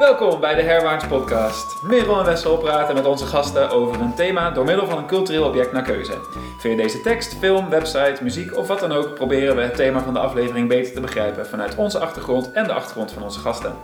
[0.00, 1.82] Welkom bij de Herwaarts Podcast.
[1.82, 5.44] Merel en Wessel praten met onze gasten over een thema door middel van een cultureel
[5.44, 6.18] object naar keuze.
[6.58, 10.12] Via deze tekst, film, website, muziek of wat dan ook proberen we het thema van
[10.12, 13.76] de aflevering beter te begrijpen vanuit onze achtergrond en de achtergrond van onze gasten.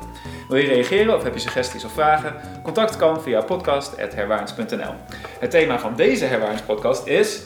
[0.48, 2.34] Wil je reageren of heb je suggesties of vragen?
[2.62, 4.94] Contact kan via podcast.herwaarts.nl.
[5.38, 7.42] Het thema van deze Herwaarts Podcast is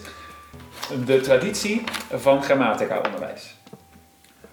[1.05, 3.60] de traditie van grammatica-onderwijs.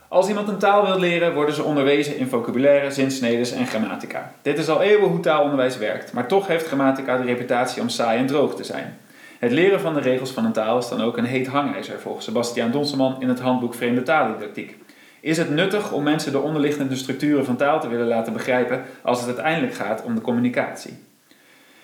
[0.10, 4.32] Als iemand een taal wil leren, worden ze onderwezen in vocabulaire, zinsnedes en grammatica.
[4.42, 8.20] Dit is al eeuwen hoe taalonderwijs werkt, maar toch heeft grammatica de reputatie om saai
[8.20, 8.98] en droog te zijn.
[9.40, 12.26] Het leren van de regels van een taal is dan ook een heet hangijzer, volgens
[12.26, 14.78] Sebastiaan Donseman in het handboek Vreemde Taaldidactiek.
[15.20, 19.18] Is het nuttig om mensen de onderliggende structuren van taal te willen laten begrijpen als
[19.18, 20.94] het uiteindelijk gaat om de communicatie?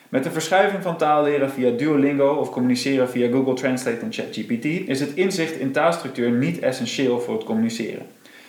[0.10, 5.00] Met de verschuiving van taalleren via Duolingo of communiceren via Google Translate en ChatGPT is
[5.00, 8.06] het inzicht in taalstructuur niet essentieel voor het communiceren.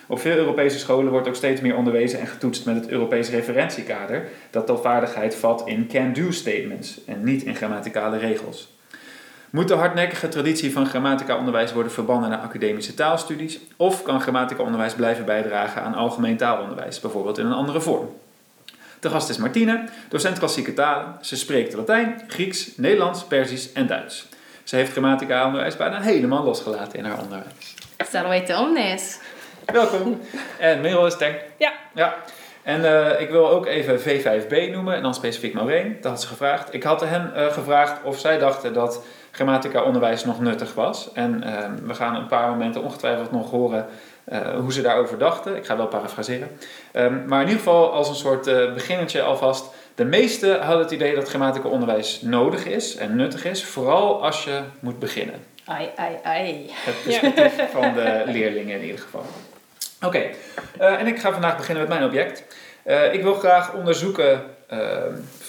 [0.07, 4.29] Op veel Europese scholen wordt ook steeds meer onderwezen en getoetst met het Europees referentiekader,
[4.51, 8.73] dat taalvaardigheid vat in can-do statements en niet in grammaticale regels.
[9.51, 13.61] Moet de hardnekkige traditie van grammatica-onderwijs worden verbannen naar academische taalstudies?
[13.77, 18.09] Of kan grammatica-onderwijs blijven bijdragen aan algemeen taalonderwijs, bijvoorbeeld in een andere vorm?
[19.01, 21.19] De gast is Martine, docent klassieke talen.
[21.21, 24.29] Ze spreekt Latijn, Grieks, Nederlands, Persisch en Duits.
[24.63, 27.75] Ze heeft grammatica-onderwijs bijna helemaal losgelaten in haar onderwijs.
[27.99, 29.19] Salve omnes.
[29.73, 30.21] Welkom.
[30.59, 31.35] En Merel is Tank.
[31.57, 31.73] Ja.
[31.95, 32.15] Ja.
[32.63, 35.97] En uh, ik wil ook even V5B noemen en dan specifiek Maureen.
[36.01, 36.75] Dat had ze gevraagd.
[36.75, 41.13] Ik had hen uh, gevraagd of zij dachten dat grammatica-onderwijs nog nuttig was.
[41.13, 43.87] En uh, we gaan een paar momenten ongetwijfeld nog horen
[44.61, 45.57] hoe ze daarover dachten.
[45.57, 46.49] Ik ga wel parafraseren.
[46.93, 49.67] Um, maar in ieder geval als een soort beginnetje alvast.
[49.95, 53.65] De meesten hadden het idee dat grammatica-onderwijs nodig is en nuttig is.
[53.65, 55.45] Vooral als je moet beginnen.
[55.65, 56.71] Ai, ai, ai.
[56.73, 57.67] Het perspectief ja.
[57.67, 59.25] van de leerlingen in ieder geval.
[60.05, 60.31] Oké,
[60.81, 62.45] uh, en ik ga vandaag beginnen met mijn object.
[62.87, 64.79] Uh, ik wil graag onderzoeken uh,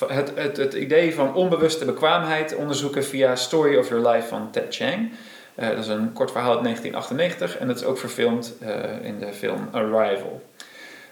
[0.07, 4.75] het, het, het idee van onbewuste bekwaamheid onderzoeken via Story of Your Life van Ted
[4.75, 5.11] Chiang.
[5.55, 8.53] dat is een kort verhaal uit 1998 en dat is ook verfilmd
[9.01, 10.41] in de film Arrival.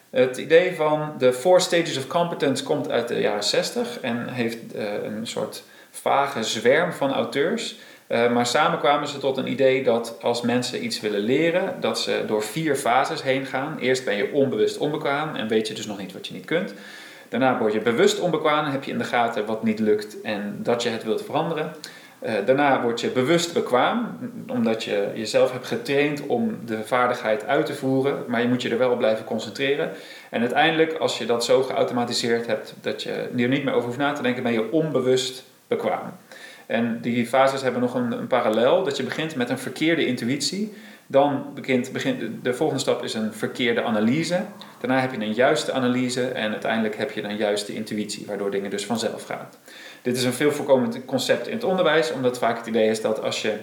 [0.10, 4.58] Het idee van de Four Stages of Competence komt uit de jaren 60 en heeft
[5.04, 7.76] een soort vage zwerm van auteurs.
[8.08, 12.00] Uh, maar samen kwamen ze tot een idee dat als mensen iets willen leren, dat
[12.00, 13.78] ze door vier fases heen gaan.
[13.80, 16.74] Eerst ben je onbewust onbekwaam en weet je dus nog niet wat je niet kunt.
[17.30, 20.84] Daarna word je bewust onbekwaam, heb je in de gaten wat niet lukt en dat
[20.84, 21.74] je het wilt veranderen.
[22.26, 27.66] Uh, daarna word je bewust bekwaam, omdat je jezelf hebt getraind om de vaardigheid uit
[27.66, 29.92] te voeren, maar je moet je er wel op blijven concentreren.
[30.30, 33.98] En uiteindelijk, als je dat zo geautomatiseerd hebt dat je er niet meer over hoeft
[33.98, 36.14] na te denken, ben je onbewust bekwaam.
[36.66, 40.74] En die fases hebben nog een, een, parallel, dat je begint met een verkeerde intuïtie.
[41.08, 44.42] Dan begint, begint, de volgende stap is een verkeerde analyse.
[44.80, 48.70] Daarna heb je een juiste analyse en uiteindelijk heb je een juiste intuïtie, waardoor dingen
[48.70, 49.48] dus vanzelf gaan.
[50.02, 53.22] Dit is een veel voorkomend concept in het onderwijs, omdat vaak het idee is dat
[53.22, 53.60] als je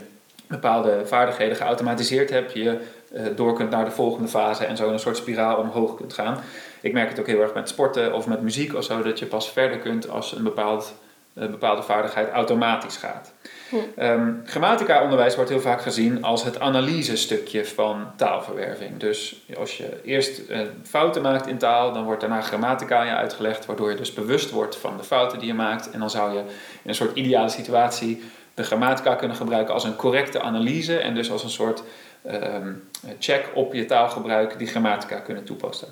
[0.50, 2.78] bepaalde vaardigheden geautomatiseerd hebt, je
[3.12, 6.41] uh, door kunt naar de volgende fase en zo een soort spiraal omhoog kunt gaan.
[6.81, 9.27] Ik merk het ook heel erg met sporten of met muziek of zo, dat je
[9.27, 10.94] pas verder kunt als een bepaald
[11.34, 13.32] een bepaalde vaardigheid automatisch gaat.
[13.68, 14.02] Hm.
[14.02, 18.96] Um, grammatica-onderwijs wordt heel vaak gezien als het analysestukje van taalverwerving.
[18.96, 23.12] Dus als je eerst uh, fouten maakt in taal, dan wordt daarna grammatica aan je
[23.12, 25.90] uitgelegd, waardoor je dus bewust wordt van de fouten die je maakt.
[25.90, 26.38] En dan zou je
[26.82, 28.22] in een soort ideale situatie
[28.54, 31.82] de grammatica kunnen gebruiken als een correcte analyse en dus als een soort
[32.26, 32.88] um,
[33.19, 35.88] check op je taalgebruik die grammatica kunnen toepassen.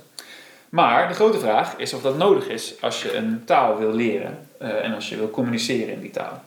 [0.69, 4.48] Maar de grote vraag is of dat nodig is als je een taal wil leren
[4.63, 6.43] uh, en als je wil communiceren in die taal.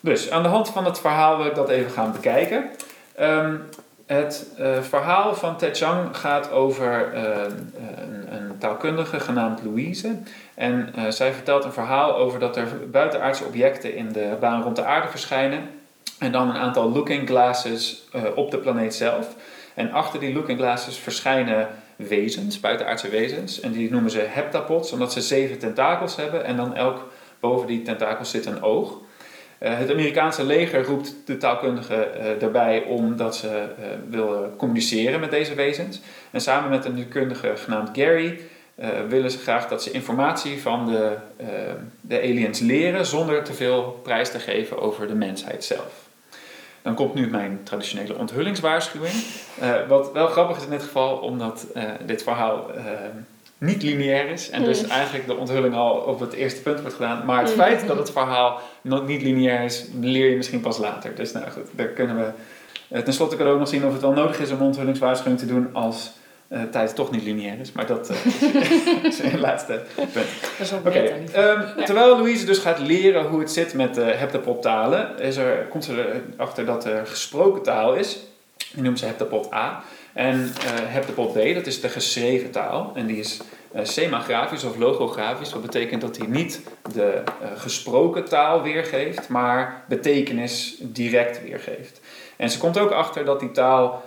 [0.00, 2.70] Dus aan de hand van het verhaal wil ik dat even gaan bekijken.
[3.20, 3.62] Um,
[4.06, 7.20] het uh, verhaal van Ted Chang gaat over uh,
[7.96, 10.16] een, een, taalkundige genaamd Louise.
[10.54, 14.84] En zij vertelt een verhaal over dat er buitenaardse objecten in de baan rond de
[14.84, 15.68] aarde verschijnen.
[16.18, 19.34] En dan een aantal looking glasses op de planeet zelf.
[19.74, 23.60] En achter die looking glasses verschijnen wezens, buitenaardse wezens.
[23.60, 26.44] En die noemen ze heptapods, omdat ze zeven tentakels hebben.
[26.44, 27.12] En dan elk
[27.48, 28.92] boven die tentakels zit een oog.
[29.60, 35.30] Uh, het Amerikaanse leger roept de taalkundige uh, daarbij omdat ze uh, willen communiceren met
[35.30, 36.00] deze wezens.
[36.30, 38.40] En samen met een kundige genaamd Gary
[39.08, 41.16] willen ze graag dat ze informatie van de,
[42.00, 46.08] de aliens leren zonder te veel prijs te geven over de mensheid zelf.
[46.82, 49.14] Dan komt nu mijn traditionele onthullingswaarschuwing.
[49.88, 51.66] Wat wel grappig is in dit geval, omdat
[52.06, 52.70] dit verhaal
[53.58, 54.50] niet lineair is.
[54.50, 54.90] En dus mm.
[54.90, 57.24] eigenlijk de onthulling al op het eerste punt wordt gedaan.
[57.24, 57.56] Maar het mm.
[57.56, 61.14] feit dat het verhaal nog niet lineair is, leer je misschien pas later.
[61.14, 62.30] Dus nou goed, daar kunnen we
[63.02, 65.68] tenslotte kunnen we ook nog zien of het wel nodig is om onthullingswaarschuwing te doen
[65.72, 66.12] als
[66.48, 67.72] eh, tijd toch niet lineair is.
[67.72, 70.14] Maar dat eh, is een laatste punt.
[70.14, 71.18] Dat is wel Oké, beter.
[71.18, 71.32] niet?
[71.32, 75.84] ehm, terwijl Louise dus gaat leren hoe het zit met de heptapod-talen, is er, komt
[75.84, 78.18] ze erachter dat er gesproken taal is.
[78.72, 79.82] Die noemt ze heptapod A.
[80.14, 82.92] En eh heptapod B, dat is de geschreven taal.
[82.94, 83.40] En die is
[83.72, 85.50] eh, semagrafisch of logografisch.
[85.50, 86.60] Dat betekent dat hij niet
[86.92, 92.00] de eh, gesproken taal weergeeft, maar betekenis direct weergeeft.
[92.36, 94.02] En ze komt ook achter dat die taal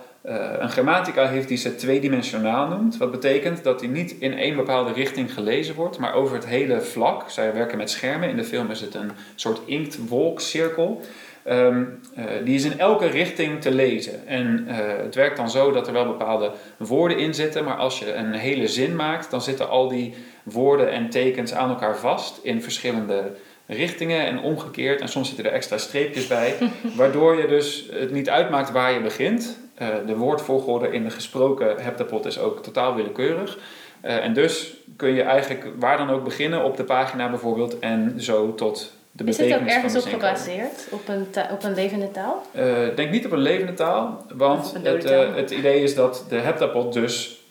[0.58, 2.96] een grammatica heeft die ze tweedimensionaal noemt.
[2.96, 6.80] Wat betekent dat die niet in één bepaalde richting gelezen wordt, maar over het hele
[6.80, 7.30] vlak.
[7.30, 8.28] Zij werken met schermen.
[8.28, 11.00] In de film is het een soort inktwolkcirkel.
[11.44, 14.26] Ehm, eh, die is in elke richting te lezen.
[14.26, 17.98] En eh, het werkt dan zo dat er wel bepaalde woorden in zitten, maar als
[17.98, 22.40] je een hele zin maakt, dan zitten al die woorden en tekens aan elkaar vast
[22.42, 23.32] in verschillende
[23.66, 25.00] richtingen en omgekeerd.
[25.00, 26.54] En soms zitten er extra streepjes bij,
[26.96, 29.58] waardoor je dus het niet uitmaakt waar je begint.
[29.74, 33.58] Eh, de woordvolgorde in de gesproken heptapod is ook totaal willekeurig.
[34.00, 38.54] En dus kun je eigenlijk waar dan ook beginnen op de pagina bijvoorbeeld en zo
[38.54, 40.86] tot de Is het ook ergens op gebaseerd?
[40.90, 42.42] Op een, op een levende taal?
[42.52, 46.24] Eh, Ik denk niet op een levende taal, want het, eh, het idee is dat
[46.28, 47.42] de heptapod dus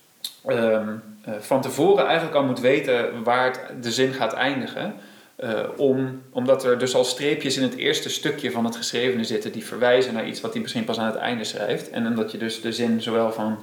[0.46, 0.88] ehm,
[1.24, 4.94] eh, van tevoren eigenlijk al moet weten waar het, de zin gaat eindigen.
[5.36, 9.52] Eh, om, omdat er dus al streepjes in het eerste stukje van het geschrevene zitten
[9.52, 11.90] die verwijzen naar iets wat hij misschien pas aan het einde schrijft.
[11.90, 13.58] En omdat je dus de zin zowel van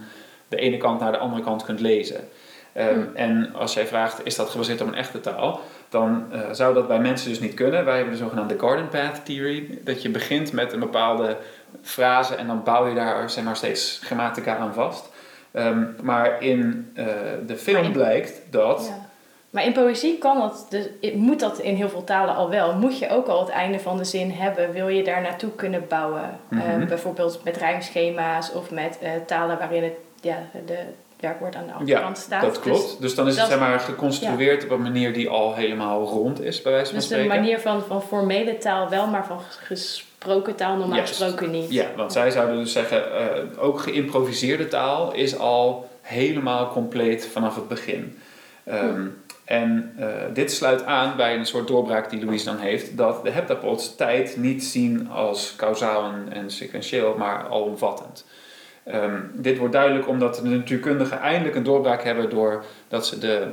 [0.47, 2.27] de ene kant naar de andere kant kunt lezen.
[2.73, 3.15] Ehm, Hmm.
[3.15, 5.61] En als jij vraagt, is dat gebaseerd op een echte taal?
[5.95, 7.85] Dan eh, zou dat bij mensen dus niet kunnen.
[7.85, 9.79] Wij hebben de zogenaamde Garden Path Theory.
[9.83, 11.37] Dat je begint met een bepaalde
[11.81, 15.09] frase en dan bouw je daar zeg maar, steeds grammatica aan vast.
[15.51, 17.05] Ehm, maar in eh,
[17.47, 18.85] de film in- blijkt dat...
[18.89, 19.03] Ja.
[19.49, 22.75] Maar in poëzie kan dat, dus, moet dat in heel veel talen al wel.
[22.75, 25.85] Moet je ook al het einde van de zin hebben, wil je daar naartoe kunnen
[25.87, 26.39] bouwen.
[26.47, 26.61] Mhm.
[26.61, 30.79] Ehm, bijvoorbeeld met rijmschema's of met eh, talen waarin het, ja, de
[31.19, 32.41] werkwoord aan de Ja, achterkant staat.
[32.41, 33.01] dat klopt.
[33.01, 36.61] Dus, dan is het zeg maar, geconstrueerd op een manier die al helemaal rond is,
[36.61, 37.41] bij wijze van Dus, dus de spreken.
[37.43, 41.15] manier van, van formele taal wel, maar van gesproken taal normaal Juist.
[41.17, 41.71] gesproken niet.
[41.71, 47.55] Ja, want zij zouden dus zeggen, eh, ook geïmproviseerde taal is al helemaal compleet vanaf
[47.55, 48.17] het begin.
[48.63, 49.05] Ehm,
[49.45, 53.29] En eh, dit sluit aan bij een soort doorbraak die Louise dan heeft, dat de
[53.31, 58.25] heptapods tijd niet zien als kausaal en, en sequentieel, maar alomvattend.
[58.85, 63.47] Ehm, dit wordt duidelijk omdat de natuurkundigen eindelijk een doorbraak hebben doordat ze de,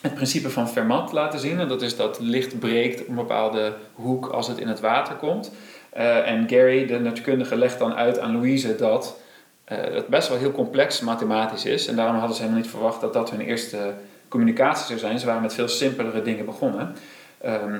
[0.00, 1.60] het principe van Fermat laten zien.
[1.60, 5.14] En dat is dat licht breekt op een bepaalde hoek als het in het water
[5.14, 5.52] komt.
[5.90, 9.20] Eh, en Gary, de natuurkundige, legt dan uit aan Louise dat
[9.64, 11.86] eh, het best wel heel complex mathematisch is.
[11.86, 13.92] En daarom hadden ze helemaal niet verwacht dat dat hun eerste
[14.28, 15.18] communicatie zou zijn.
[15.18, 16.94] Ze waren met veel simpelere dingen begonnen.
[17.40, 17.74] Ehm,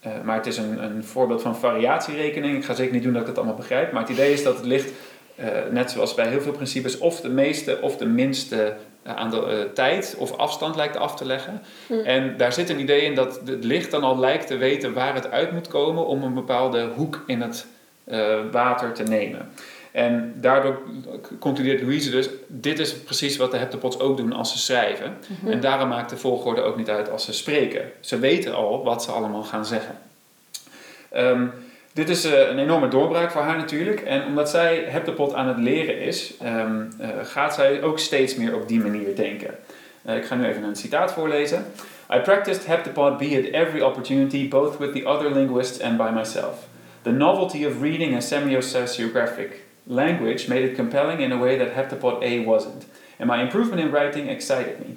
[0.00, 2.56] eh, maar het is een, een voorbeeld van variatierekening.
[2.56, 3.92] Ik ga zeker niet doen dat ik het allemaal begrijp.
[3.92, 4.90] Maar het idee is dat het licht,
[5.36, 9.30] eh, net zoals bij heel veel principes, of de meeste of de minste eh, aan
[9.30, 11.62] de eh, tijd of afstand lijkt af te leggen.
[11.86, 11.92] Hm.
[11.92, 15.14] En daar zit een idee in dat het licht dan al lijkt te weten waar
[15.14, 17.66] het uit moet komen om een bepaalde hoek in het
[18.50, 19.50] water te nemen.
[19.92, 20.78] En daardoor
[21.38, 25.16] concludeert Louise dus, dit is precies wat de heptapods ook doen als ze schrijven.
[25.40, 25.52] Mhm.
[25.52, 27.92] En daarom maakt de volgorde ook niet uit als ze spreken.
[28.00, 29.98] Ze weten al wat ze allemaal gaan zeggen.
[31.10, 31.46] Ehm,
[31.94, 34.00] dit is eh, een enorme doorbraak voor haar natuurlijk.
[34.00, 38.54] En omdat zij heptapod aan het leren is, ehm, eh, gaat zij ook steeds meer
[38.54, 39.54] op die manier denken.
[40.02, 41.66] Eh, ik ga nu even een citaat voorlezen.
[42.14, 46.66] I practiced heptapod B at every opportunity, both with the other linguists and by myself.
[47.02, 49.50] The novelty of reading a semi-sociographic
[49.82, 52.84] language made it compelling in a way that heptapod A wasn't.
[53.18, 54.96] And my improvement in writing excited me.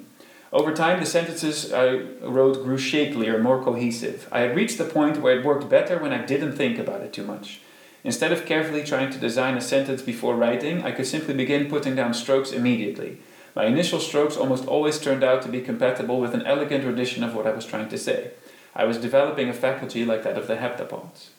[0.50, 4.26] Over time, the sentences I wrote grew shapelier, more cohesive.
[4.32, 7.12] I had reached the point where it worked better when I didn't think about it
[7.12, 7.60] too much.
[8.02, 11.94] Instead of carefully trying to design a sentence before writing, I could simply begin putting
[11.94, 13.18] down strokes immediately.
[13.54, 17.34] My initial strokes almost always turned out to be compatible with an elegant rendition of
[17.34, 18.30] what I was trying to say.
[18.74, 21.30] I was developing a faculty like that of the heptapods.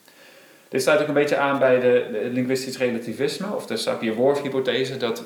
[0.69, 5.23] Dit sluit ook een beetje aan bij de, de linguistisch relativisme, of de Sapir-Whorf-hypothese, dat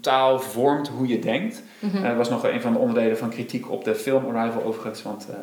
[0.00, 1.62] taal vormt hoe je denkt.
[1.78, 1.96] Mhm.
[1.96, 5.02] En dat was nog een van de onderdelen van kritiek op de film Arrival overigens,
[5.02, 5.36] want eh,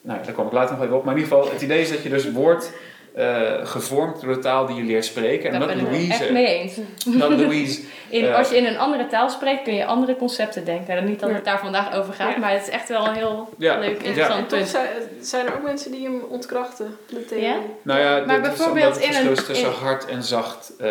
[0.00, 1.04] nou, daar kom ik later nog even op.
[1.04, 2.72] Maar in ieder geval, het idee is dat je dus wordt
[3.14, 5.44] eh, gevormd door de taal die je leert spreken.
[5.44, 6.74] En Daar dat ben ik het echt mee eens.
[7.18, 10.64] dat Louise In, Eh, als je in een andere taal spreekt, kun je andere concepten
[10.64, 10.96] denken.
[10.96, 12.38] En niet dat het daar vandaag over gaat, Ja.
[12.38, 13.78] maar het is echt wel een heel Ja.
[13.78, 14.68] leuk, interessant En toch punt.
[14.70, 14.86] zijn,
[15.20, 17.46] zijn er ook mensen die hem ontkrachten, de theorie.
[17.48, 17.56] Ja?
[17.82, 20.06] Nou ja, Maar dat is bijvoorbeeld omdat het in verschil een- is tussen in- hard
[20.06, 20.88] en zacht eh,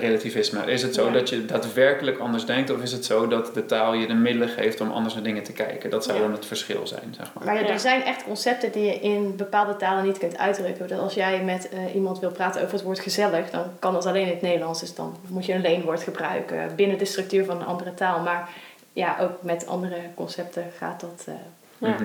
[0.00, 0.64] relativisme.
[0.66, 1.12] Is het zo Ja.
[1.12, 4.48] dat je daadwerkelijk anders denkt, of is het zo dat de taal je de middelen
[4.48, 5.90] geeft om anders naar dingen te kijken?
[5.90, 6.22] Dat zou Ja.
[6.22, 7.44] dan het verschil zijn, zeg maar.
[7.44, 7.68] Maar ja, Ja.
[7.68, 10.88] er zijn echt concepten die je in bepaalde talen niet kunt uitdrukken.
[10.88, 14.06] Dat als jij met eh, iemand wil praten over het woord gezellig, dan kan dat
[14.06, 14.80] alleen in het Nederlands.
[14.80, 18.20] Dus dan moet je een leenwoord gebruiken binnen de structuur van een andere taal.
[18.20, 18.48] Maar
[18.92, 21.24] ja, ook met andere concepten gaat dat.
[21.78, 21.96] Ja.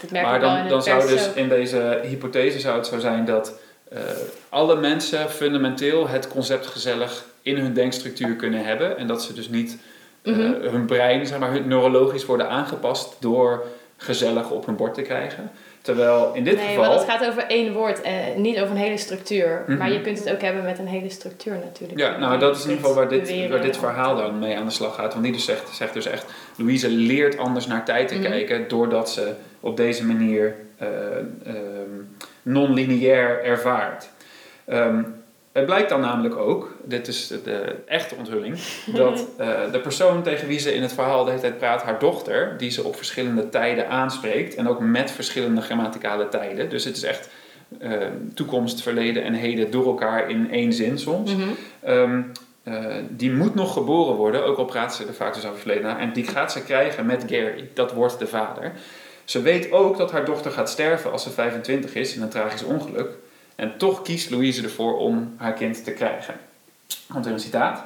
[0.00, 1.34] Dat merk Maar ik wel in dan, dan zou dus ook.
[1.34, 3.52] in deze hypothese zou het zo zijn dat
[3.90, 4.00] eh,
[4.48, 8.98] alle mensen fundamenteel het concept gezellig in hun denkstructuur kunnen hebben.
[8.98, 9.76] En dat ze dus niet
[10.22, 10.60] eh, Mhm.
[10.70, 13.64] hun brein, zeg maar, hun neurologisch worden aangepast door
[13.96, 15.50] gezellig op hun bord te krijgen.
[15.82, 16.80] Terwijl in dit nee, geval.
[16.82, 19.62] maar dat gaat over één woord en niet over een hele structuur.
[19.66, 19.78] Mhm.
[19.78, 21.98] Maar je kunt het ook hebben met een hele structuur natuurlijk.
[22.00, 24.16] Ja, nou dat is in ieder geval waar dit, waar dit verhaal al.
[24.16, 25.12] dan mee aan de slag gaat.
[25.12, 26.24] Want die dus zegt, zegt dus echt,
[26.56, 28.22] Louise leert anders naar tijd te Mhm.
[28.22, 31.24] kijken doordat ze op deze manier ehm,
[32.42, 34.08] non-lineair ervaart.
[34.64, 35.02] Ehm,
[35.52, 38.58] het blijkt dan namelijk ook, dit is de, de echte onthulling,
[38.94, 41.98] dat eh, de persoon tegen wie ze in het verhaal de hele tijd praat, haar
[41.98, 46.70] dochter, die ze op verschillende tijden aanspreekt en ook met verschillende grammaticale tijden.
[46.70, 47.28] Dus het is echt
[47.78, 47.92] eh,
[48.34, 51.34] toekomst, verleden en heden door elkaar in één zin soms.
[51.34, 51.48] Mhm.
[51.80, 52.22] Ehm,
[52.62, 55.82] eh, die moet nog geboren worden, ook al praat ze er vaak dus over verleden
[55.82, 55.98] na.
[55.98, 57.68] En die gaat ze krijgen met Gary.
[57.74, 58.72] Dat wordt de vader.
[59.24, 62.62] Ze weet ook dat haar dochter gaat sterven als ze 25 is in een tragisch
[62.62, 63.10] ongeluk.
[63.56, 66.34] En toch kiest Louise ervoor om haar kind te krijgen.
[67.12, 67.82] Komt er een citaat.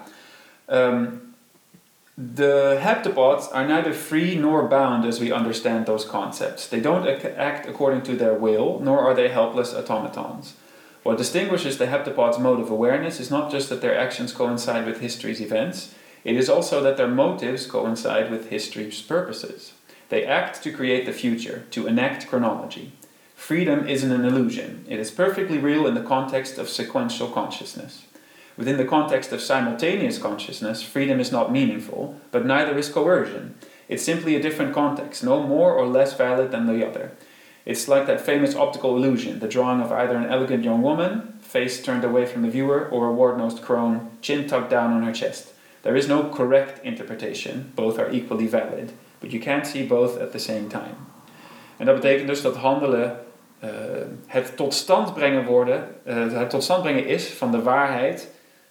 [0.65, 1.05] Ehm,
[2.35, 6.69] The heptapods are neither free nor bound as we understand those concepts.
[6.69, 10.55] They don't ac- act according to their will, nor are they helpless automatons.
[11.03, 15.01] What distinguishes the heptapod's mode of awareness is not just that their actions coincide with
[15.01, 15.89] history's events,
[16.23, 19.73] it is also that their motives coincide with history's purposes.
[20.09, 22.93] They act to create the future, to enact chronology.
[23.37, 28.07] Freedom isn't an illusion, it is perfectly real in the context of sequential consciousness.
[28.57, 33.55] Within the context of simultaneous consciousness, freedom is not meaningful, but neither is coercion.
[33.89, 37.13] It's simply a different context, no more or less valid than the other.
[37.65, 41.81] It's like that famous optical illusion, the drawing of either an elegant young woman, face
[41.83, 45.13] turned away from the viewer, or a wart nosed crone, chin tucked down on her
[45.13, 45.53] chest.
[45.83, 50.33] There is no correct interpretation, both are equally valid, but you can't see both at
[50.33, 50.97] the same time.
[51.77, 53.26] En dat betekent dus dat handelen
[53.67, 53.73] eh,
[54.27, 58.29] het tot stand brengen worden, eh, het tot stand brengen is van de waarheid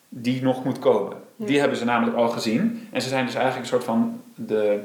[0.09, 1.17] die nog moet komen.
[1.35, 2.87] Die hebben ze namelijk al gezien.
[2.91, 4.79] En ze zijn dus eigenlijk een soort van de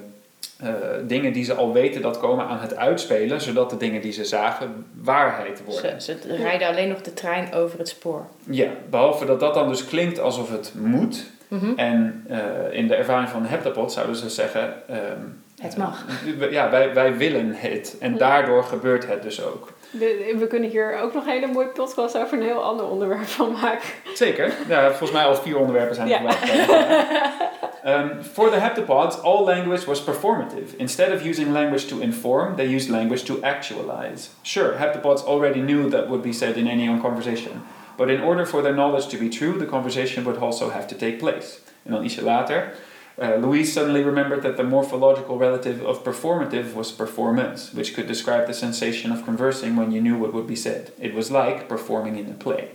[0.56, 0.68] eh,
[1.06, 4.24] dingen die ze al weten dat komen aan het uitspelen, zodat de dingen die ze
[4.24, 6.02] zagen waarheid worden.
[6.02, 8.26] Ze, ze rijden alleen nog de trein over het spoor.
[8.44, 11.26] Ja, behalve dat dat dan dus klinkt alsof het moet.
[11.48, 11.72] Mhm.
[11.76, 12.26] En
[12.70, 14.74] in de ervaring van Heptapod zouden ze zeggen...
[14.88, 15.20] ehm,
[15.60, 16.04] Het mag.
[16.50, 17.96] Ja, wij, wij willen het.
[18.00, 18.18] En Ja.
[18.18, 19.72] daardoor gebeurt het dus ook.
[19.90, 23.26] De- we kunnen hier ook nog een hele mooie podcast over een heel ander onderwerp
[23.26, 23.88] van maken.
[24.14, 24.52] Zeker.
[24.68, 26.16] Ja, volgens mij al vier onderwerpen zijn Ja.
[26.18, 27.08] voorbij gekomen.
[27.86, 30.76] Um, for the heptapods, all language was performative.
[30.76, 34.28] Instead of using language to inform, they used language to actualize.
[34.42, 37.52] Sure, heptapods already knew that would be said in any conversation.
[37.96, 40.96] But in order for their knowledge to be true, the conversation would also have to
[40.96, 41.58] take place.
[41.82, 42.72] En dan ietsje later,
[43.18, 48.46] uh, Louise suddenly remembered that the morphological relative of performative was performance, which could describe
[48.46, 50.92] the sensation of conversing when you knew what would be said.
[50.98, 52.68] It was like performing in a play.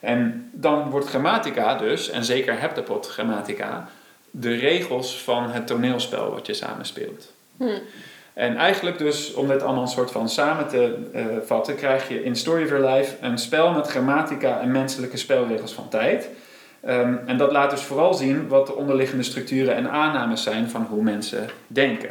[0.00, 3.88] En dan wordt grammatica dus, en zeker heptapod grammatica,
[4.30, 7.32] de regels van het toneelspel wat je samenspeelt.
[7.56, 7.78] Hm.
[8.32, 12.24] En eigenlijk dus, om dit allemaal een soort van samen te eh, vatten, krijg je
[12.24, 16.28] in Story of Your Life een spel met grammatica en menselijke spelregels van tijd.
[16.82, 20.86] Ehm, en dat laat dus vooral zien wat de onderliggende structuren en aannames zijn van
[20.90, 22.10] hoe mensen denken.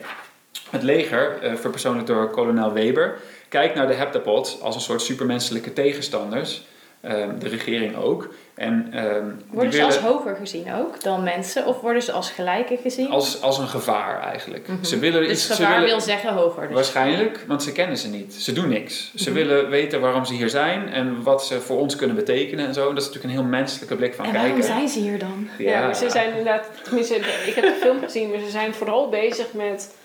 [0.70, 3.18] Het leger, verpersoonlijkt door kolonel Weber,
[3.50, 6.64] kijkt naar de heptapods als een soort supermenselijke tegenstanders.
[7.02, 8.34] Ehm, de regering ook.
[8.54, 11.66] En, ehm, Worden ze willen- als hoger gezien ook dan mensen?
[11.66, 13.10] Of worden ze als gelijke gezien?
[13.10, 14.68] als, als een gevaar eigenlijk.
[14.68, 14.84] Mhm.
[14.84, 15.48] Ze willen dus iets.
[15.48, 16.66] ze gevaar willen, wil zeggen hoger.
[16.68, 16.76] Dus.
[16.76, 18.34] Waarschijnlijk, want ze kennen ze niet.
[18.34, 19.12] Ze doen niks.
[19.16, 19.40] Ze Mhm.
[19.40, 22.88] willen weten waarom ze hier zijn en wat ze voor ons kunnen betekenen en zo.
[22.94, 24.50] Dat is natuurlijk een heel menselijke blik van En kijken.
[24.50, 25.48] waarom zijn ze hier dan?
[25.58, 27.16] Ja, ze zijn inderdaad, tenminste,
[27.46, 29.96] ik heb de film gezien, maar ze zijn vooral bezig met,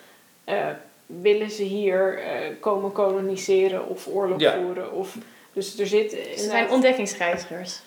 [0.44, 0.56] eh,
[1.06, 2.24] willen ze hier eh,
[2.60, 4.54] komen koloniseren of oorlog Ja.
[4.60, 4.92] voeren?
[4.92, 5.16] Of,
[5.56, 7.80] dus er zit Ze zijn ontdekkingsreizigers.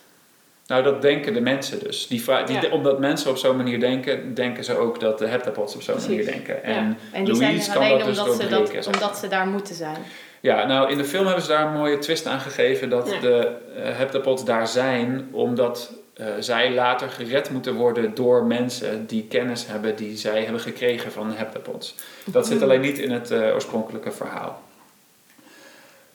[0.67, 2.07] Nou, dat denken de mensen dus.
[2.07, 2.69] Die vra- die, Ja.
[2.69, 6.25] Omdat mensen op zo'n manier denken, denken ze ook dat de heptapods op zo'n manier
[6.25, 6.63] denken.
[6.63, 6.95] En Ja.
[7.11, 9.47] En die Louise zijn er kan alleen dat dus omdat, ze dat, omdat ze daar
[9.47, 9.97] moeten zijn.
[10.39, 13.19] Ja, nou in de film hebben ze daar een mooie twist aan gegeven dat Ja.
[13.19, 19.25] de uh, heptapods daar zijn omdat eh, zij later gered moeten worden door mensen die
[19.29, 21.95] kennis hebben die zij hebben gekregen van de heptapods.
[22.25, 24.61] Dat zit alleen niet in het eh, oorspronkelijke verhaal.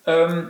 [0.02, 0.42] Ehm,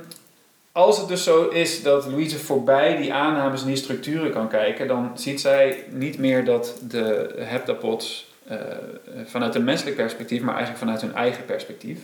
[0.75, 4.89] als het dus zo is dat Louise voorbij die aannames en die structuren kan kijken,
[4.89, 8.59] dan ziet zij niet meer dat de heptapods eh,
[9.25, 11.99] vanuit een menselijk perspectief, maar eigenlijk vanuit hun eigen perspectief.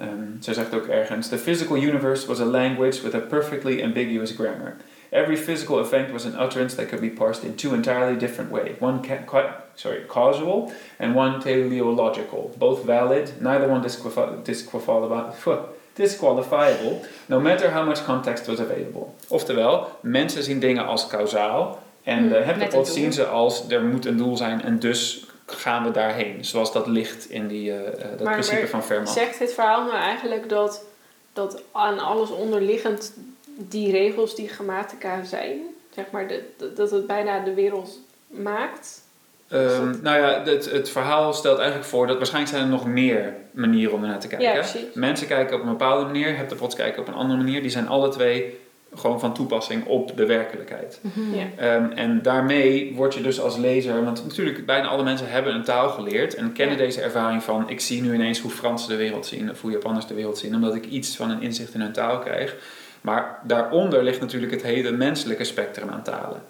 [0.00, 4.30] Um, zij zegt ook ergens: The physical universe was a language with a perfectly ambiguous
[4.30, 4.76] grammar.
[5.10, 8.72] Every physical event was an utterance that could be parsed in two entirely different ways.
[8.78, 12.54] One ca- sorry, causal and one teleological.
[12.58, 19.02] Both valid, neither one disqualifi- disqualifi- disqualifiable, no matter how much context was available.
[19.28, 22.84] Oftewel, mensen zien dingen als kausaal en de Hmm, een doel.
[22.84, 26.44] zien ze als er moet een doel zijn en dus gaan we daarheen.
[26.44, 29.08] Zoals dat ligt in die, eh, eh, dat Maar- principe maar van Fermat.
[29.12, 30.84] Zegt dit verhaal nou eigenlijk dat,
[31.32, 33.12] dat aan alles onderliggend
[33.56, 35.58] die regels die grammatica zijn,
[35.94, 38.99] zeg maar, de- dat het bijna de wereld maakt?
[39.50, 43.34] Ehm, nou ja, het, het verhaal stelt eigenlijk voor dat waarschijnlijk zijn er nog meer
[43.50, 44.48] manieren om ernaar te kijken.
[44.48, 44.94] Ja, precies.
[44.94, 47.62] Mensen kijken op een bepaalde manier, heptapods kijken op een andere manier.
[47.62, 48.58] Die zijn alle twee
[48.94, 51.00] gewoon van toepassing op de werkelijkheid.
[51.32, 51.46] Ja.
[51.56, 55.64] Ehm, en daarmee word je dus als lezer, want natuurlijk bijna alle mensen hebben een
[55.64, 56.82] taal geleerd en kennen Ja.
[56.84, 60.06] deze ervaring van ik zie nu ineens hoe Fransen de wereld zien of hoe Japanners
[60.06, 62.56] de wereld zien, omdat ik iets van een inzicht in hun taal krijg.
[63.00, 66.42] Maar daaronder ligt natuurlijk het hele menselijke spectrum aan talen.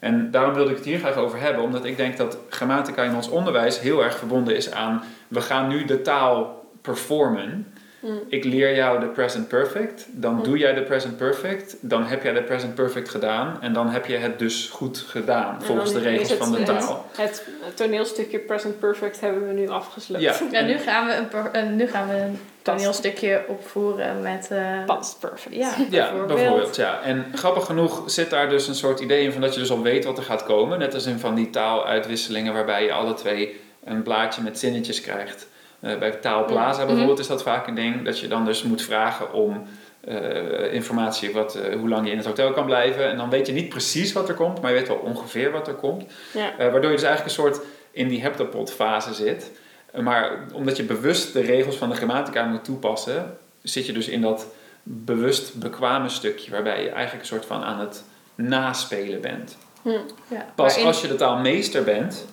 [0.00, 3.14] En daarom wilde ik het hier graag over hebben, omdat ik denk dat grammatica in
[3.14, 7.72] ons onderwijs heel erg verbonden is aan we gaan nu de taal performen.
[8.00, 8.18] Mm.
[8.28, 10.42] Ik leer jou de present perfect, dan Mm.
[10.42, 14.06] doe jij de present perfect, dan heb jij de present perfect gedaan en dan heb
[14.06, 17.06] je het dus goed gedaan En volgens de regels het- van de taal.
[17.16, 20.24] Het, toneelstukje Present Perfect hebben we nu afgesloten.
[20.24, 20.34] Ja.
[20.60, 24.48] Ja, nu gaan we een, per- nu gaan we een toneelstukje opvoeren met...
[24.50, 25.54] eh, Past Perfect.
[25.54, 26.76] Ja, Ja, bijvoorbeeld.
[26.76, 27.00] Ja.
[27.02, 29.82] En grappig genoeg zit daar dus een soort idee in van dat je dus al
[29.82, 30.78] weet wat er gaat komen.
[30.78, 35.46] Net als in van die taaluitwisselingen waarbij je alle twee een blaadje met zinnetjes krijgt.
[35.80, 36.86] Eh, bij Taalplaza Mhm.
[36.86, 38.04] bijvoorbeeld is dat vaak een ding.
[38.04, 39.62] Dat je dan dus moet vragen om
[40.00, 43.10] eh, informatie wat, eh, hoe lang je in het hotel kan blijven.
[43.10, 45.68] En dan weet je niet precies wat er komt, maar je weet wel ongeveer wat
[45.68, 46.04] er komt.
[46.32, 46.50] Ja.
[46.58, 49.50] Eh, waardoor je dus eigenlijk een soort in die heptapod fase zit.
[49.98, 54.20] Maar omdat je bewust de regels van de grammatica moet toepassen, zit je dus in
[54.20, 54.46] dat
[54.82, 58.04] bewust bekwame stukje waarbij je eigenlijk een soort van aan het
[58.34, 59.56] naspelen bent.
[59.82, 59.90] Hm.
[60.28, 60.46] ja.
[60.54, 62.26] Pas als je de taalmeester bent,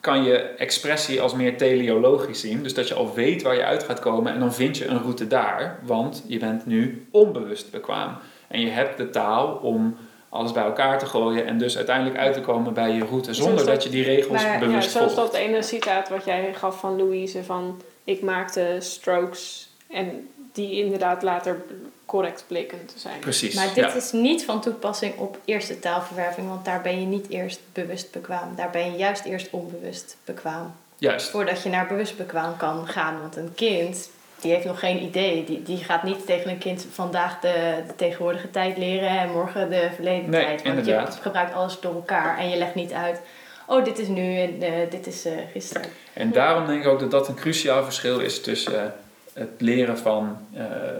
[0.00, 2.62] kan je expressie als meer teleologisch zien.
[2.62, 5.02] Dus dat je al weet waar je uit gaat komen en dan vind je een
[5.02, 8.16] route daar, want je bent nu onbewust bekwaam.
[8.48, 9.96] En je hebt de taal om
[10.32, 13.56] alles bij elkaar te gooien en dus uiteindelijk uit te komen bij je route zonder
[13.56, 15.32] dat, dat- je die regels maar- ja, Ja, bewust zoals volgt.
[15.32, 21.22] dat ene citaat wat jij gaf van Louise van ik maakte strokes en die inderdaad
[21.22, 21.62] later
[22.06, 23.18] correct bleken te zijn.
[23.18, 23.54] Precies.
[23.54, 23.94] Maar dit ja.
[23.94, 28.54] is niet van toepassing op eerste taalverwerving, want daar ben je niet eerst bewust bekwaam.
[28.56, 30.74] Daar ben je juist eerst onbewust bekwaam.
[30.96, 31.28] Juist.
[31.30, 33.20] Voordat je naar bewust bekwaam kan gaan.
[33.20, 34.10] Want een kind,
[34.42, 35.44] die heeft nog geen idee.
[35.44, 39.70] Die, die gaat niet tegen een kind vandaag de, de tegenwoordige tijd leren en morgen
[39.70, 40.62] de verleden Nee, tijd.
[40.62, 41.14] Want inderdaad.
[41.14, 43.20] je gebruikt alles door elkaar en je legt niet uit.
[43.66, 45.88] Oh, dit is nu en eh, dit is eh, gisteren.
[46.12, 48.90] En daarom denk ik ook dat dat een cruciaal verschil is tussen eh,
[49.32, 50.36] het leren van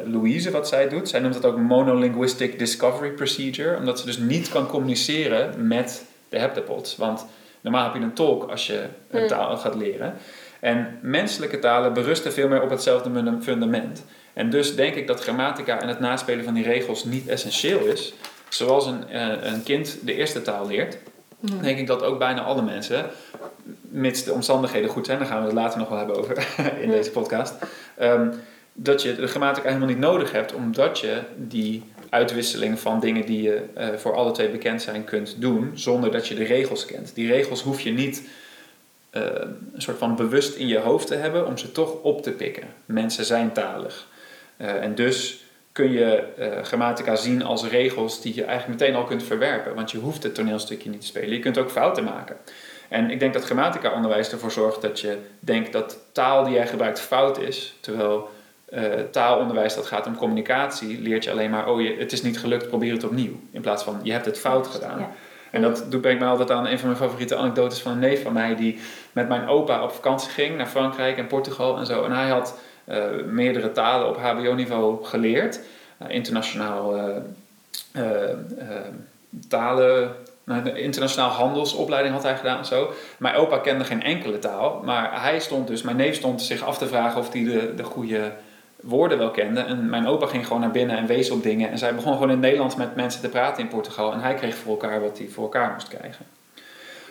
[0.05, 1.09] Louise, wat zij doet.
[1.09, 6.38] Zij noemt dat ook monolinguistic discovery procedure, omdat ze dus niet kan communiceren met de
[6.38, 6.96] heptapods.
[6.96, 7.26] Want
[7.61, 9.28] normaal heb je een tolk als je een Hmm.
[9.28, 10.14] taal gaat leren.
[10.62, 14.05] En menselijke talen berusten veel meer op hetzelfde fundament.
[14.33, 18.14] En dus denk ik dat grammatica en het naspelen van die regels niet essentieel is.
[18.48, 20.98] Zoals een, eh, een kind de eerste taal leert,
[21.61, 23.07] denk ik dat ook bijna alle mensen,
[23.81, 26.37] mits de omstandigheden goed zijn, daar gaan we het later nog wel hebben over
[26.83, 26.94] in Ja.
[26.96, 27.55] deze podcast,
[27.96, 28.29] ehm,
[28.72, 33.42] dat je de grammatica helemaal niet nodig hebt, omdat je die uitwisseling van dingen die
[33.42, 37.14] je eh, voor alle twee bekend zijn kunt doen, zonder dat je de regels kent.
[37.14, 38.22] Die regels hoef je niet
[39.12, 39.22] eh,
[39.75, 42.68] een soort van bewust in je hoofd te hebben om ze toch op te pikken.
[42.85, 44.07] Mensen zijn talig.
[44.57, 49.05] Eh, en dus kun je eh, grammatica zien als regels die je eigenlijk meteen al
[49.05, 49.75] kunt verwerpen.
[49.75, 51.31] Want je hoeft het toneelstukje niet te spelen.
[51.31, 52.37] Je kunt ook fouten maken.
[52.88, 56.66] En ik denk dat grammatica onderwijs ervoor zorgt dat je denkt dat taal die jij
[56.66, 57.77] gebruikt fout is.
[57.81, 58.31] Terwijl
[59.11, 62.68] taalonderwijs dat gaat om communicatie, leert je alleen maar, oh je, het is niet gelukt,
[62.68, 63.40] probeer het opnieuw.
[63.51, 65.09] In plaats van, je hebt het fout gedaan.
[65.53, 68.23] En dat doet brengt mij altijd aan een van mijn favoriete anekdotes van een neef
[68.23, 68.81] van mij die
[69.12, 72.05] met mijn opa op vakantie ging naar Frankrijk en Portugal en zo.
[72.05, 75.61] En hij had eh, meerdere talen op HBO-niveau geleerd.
[75.99, 77.17] Eh, internationaal eh,
[77.93, 78.37] eh,
[79.49, 82.93] talen, nou, de internationaal handelsopleiding had hij gedaan en zo.
[83.19, 86.79] Mijn opa kende geen enkele taal, maar hij stond dus, mijn neef stond zich af
[86.79, 88.33] te vragen of hij de, de goede
[88.83, 89.61] woorden wel kende.
[89.61, 91.71] En mijn opa ging gewoon naar binnen en wees op dingen.
[91.71, 94.12] En zij begon gewoon in het Nederlands met mensen te praten in Portugal.
[94.12, 96.27] En hij kreeg voor elkaar wat hij voor elkaar moest krijgen.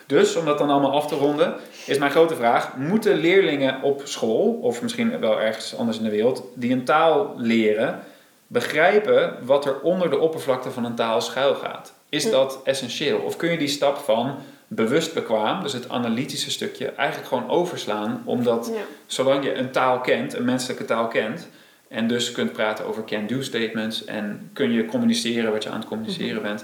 [0.06, 1.56] Dus, om dat dan allemaal af te ronden,
[1.86, 6.10] is mijn grote vraag: moeten leerlingen op school, of misschien wel ergens anders in de
[6.10, 8.00] wereld, die een taal leren,
[8.48, 11.94] begrijpen wat er onder de oppervlakte van een taal schuil gaat?
[12.10, 13.20] Is dat essentieel?
[13.20, 14.36] Of kun je die stap van
[14.68, 18.82] bewust bekwaam, dus het analytische stukje, eigenlijk gewoon overslaan, omdat Ja.
[19.06, 21.48] zolang je een taal kent, een menselijke taal kent,
[21.92, 25.88] En dus kunt praten over can-do statements en kun je communiceren wat je aan het
[25.88, 26.64] communiceren bent.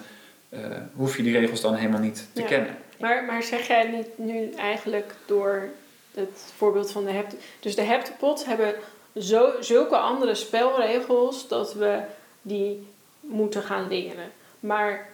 [0.49, 0.59] eh,
[0.95, 2.47] hoef je die regels dan helemaal niet te Ja.
[2.47, 2.77] kennen.
[2.99, 5.69] Maar, maar zeg jij niet nu eigenlijk door
[6.13, 7.35] het voorbeeld van de hept...
[7.59, 8.73] Dus de heptapods hebben
[9.19, 11.99] zo, zulke andere spelregels dat we
[12.41, 12.87] die
[13.19, 14.31] moeten gaan leren.
[14.59, 15.07] Maar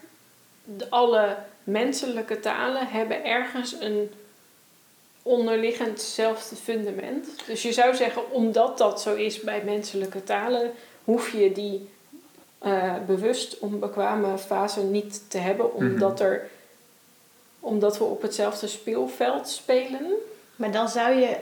[0.63, 4.11] de, alle menselijke talen hebben ergens een
[5.23, 7.27] onderliggend hetzelfde fundament.
[7.45, 10.71] Dus je zou zeggen, omdat dat zo is bij menselijke talen,
[11.03, 11.89] hoef je die
[12.57, 16.49] eh, bewust onbekwame fase niet te hebben, omdat, er,
[17.59, 20.11] omdat we op hetzelfde speelveld spelen.
[20.55, 21.35] Maar dan zou je,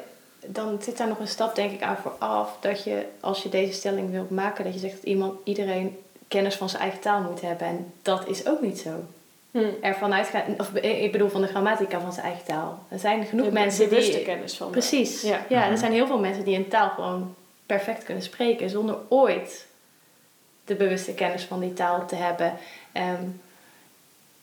[0.46, 2.58] dan zit daar nog een stap denk ik aan vooraf.
[2.60, 6.56] Dat je, als je deze stelling wilt maken, dat je zegt dat iemand, iedereen kennis
[6.56, 7.68] van zijn eigen taal moet hebben.
[7.68, 8.92] En dat is ook niet zo.
[9.52, 9.70] Hm.
[9.82, 12.84] Ervan uitgaan, of ik bedoel van de grammatica van zijn eigen taal.
[12.90, 14.26] Er zijn genoeg De mensen bewuste die...
[14.26, 14.72] kennis van.
[14.72, 15.22] Precies.
[15.22, 15.46] Ja.
[15.50, 15.60] Ja.
[15.60, 15.72] Mhm.
[15.72, 17.36] er zijn heel veel mensen die een taal gewoon
[17.66, 19.68] perfect kunnen spreken zonder ooit
[20.66, 22.54] de bewuste kennis van die taal te hebben.
[22.92, 23.24] Ehm,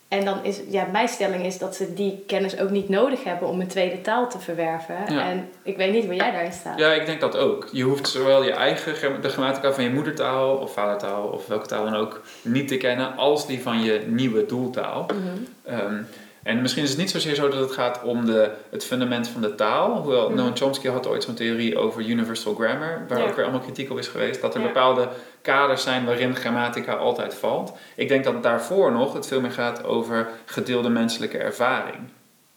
[0.08, 3.48] en dan is, ja, mijn stelling is dat ze die kennis ook niet nodig hebben
[3.48, 4.96] om een tweede taal te verwerven.
[5.08, 5.28] Ja.
[5.28, 6.78] En ik weet niet waar jij daarin staat.
[6.78, 7.68] Ja, ik denk dat ook.
[7.72, 11.84] Je hoeft zowel je eigen de grammatica van je moedertaal of vadertaal of welke taal
[11.84, 15.06] dan ook niet te kennen, als die van je nieuwe doeltaal.
[15.06, 15.74] Mhm.
[15.74, 16.02] Ehm,
[16.48, 19.40] en misschien is het niet zozeer zo dat het gaat om de, het fundament van
[19.40, 19.90] de taal.
[19.96, 20.36] Hoewel Mhm.
[20.38, 23.24] Noam Chomsky had ooit zo'n theorie over universal grammar, waar Ja.
[23.24, 24.40] ook weer allemaal kritiek op is geweest.
[24.40, 24.66] Dat er Ja.
[24.66, 25.08] bepaalde
[25.42, 27.72] kaders zijn waarin grammatica altijd valt.
[27.96, 31.98] Ik denk dat daarvoor nog het veel meer gaat over gedeelde menselijke ervaring.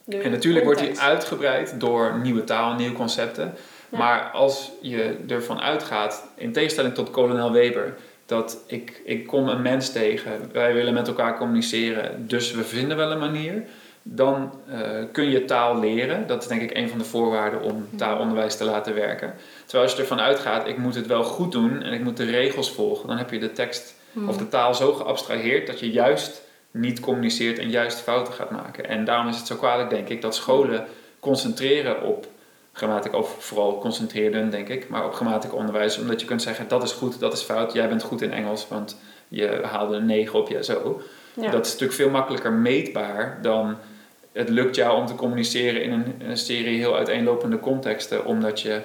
[0.04, 3.54] De En natuurlijk wordt die uitgebreid door nieuwe taal, nieuwe concepten.
[3.89, 7.93] Maar als je ervan uitgaat, in tegenstelling tot kolonel Weber,
[8.25, 12.97] dat ik, ik kom een mens tegen, wij willen met elkaar communiceren, dus we vinden
[12.97, 13.63] wel een manier,
[14.04, 14.80] dan eh,
[15.12, 16.28] kun je taal leren.
[16.28, 19.34] Dat is denk ik een van de voorwaarden om taalonderwijs te laten werken.
[19.64, 22.26] Terwijl als je ervan uitgaat, ik moet het wel goed doen en ik moet de
[22.26, 24.30] regels volgen, dan heb je de tekst Mhm.
[24.30, 28.88] of de taal zo geabstraheerd dat je juist niet communiceert en juist fouten gaat maken.
[28.88, 30.86] En daarom is het zo kwalijk, denk ik, dat scholen
[31.20, 32.28] concentreren op
[32.74, 36.84] grammatica, of vooral concentreerden, denk ik, maar op grammatica onderwijs, omdat je kunt zeggen dat
[36.84, 40.40] is goed, dat is fout, jij bent goed in Engels, want je haalde een 9
[40.40, 41.02] op je zo.
[41.34, 41.52] Ja.
[41.52, 43.78] Dat is natuurlijk veel makkelijker meetbaar dan
[44.34, 48.82] het lukt jou om te communiceren in een, een serie heel uiteenlopende contexten, omdat je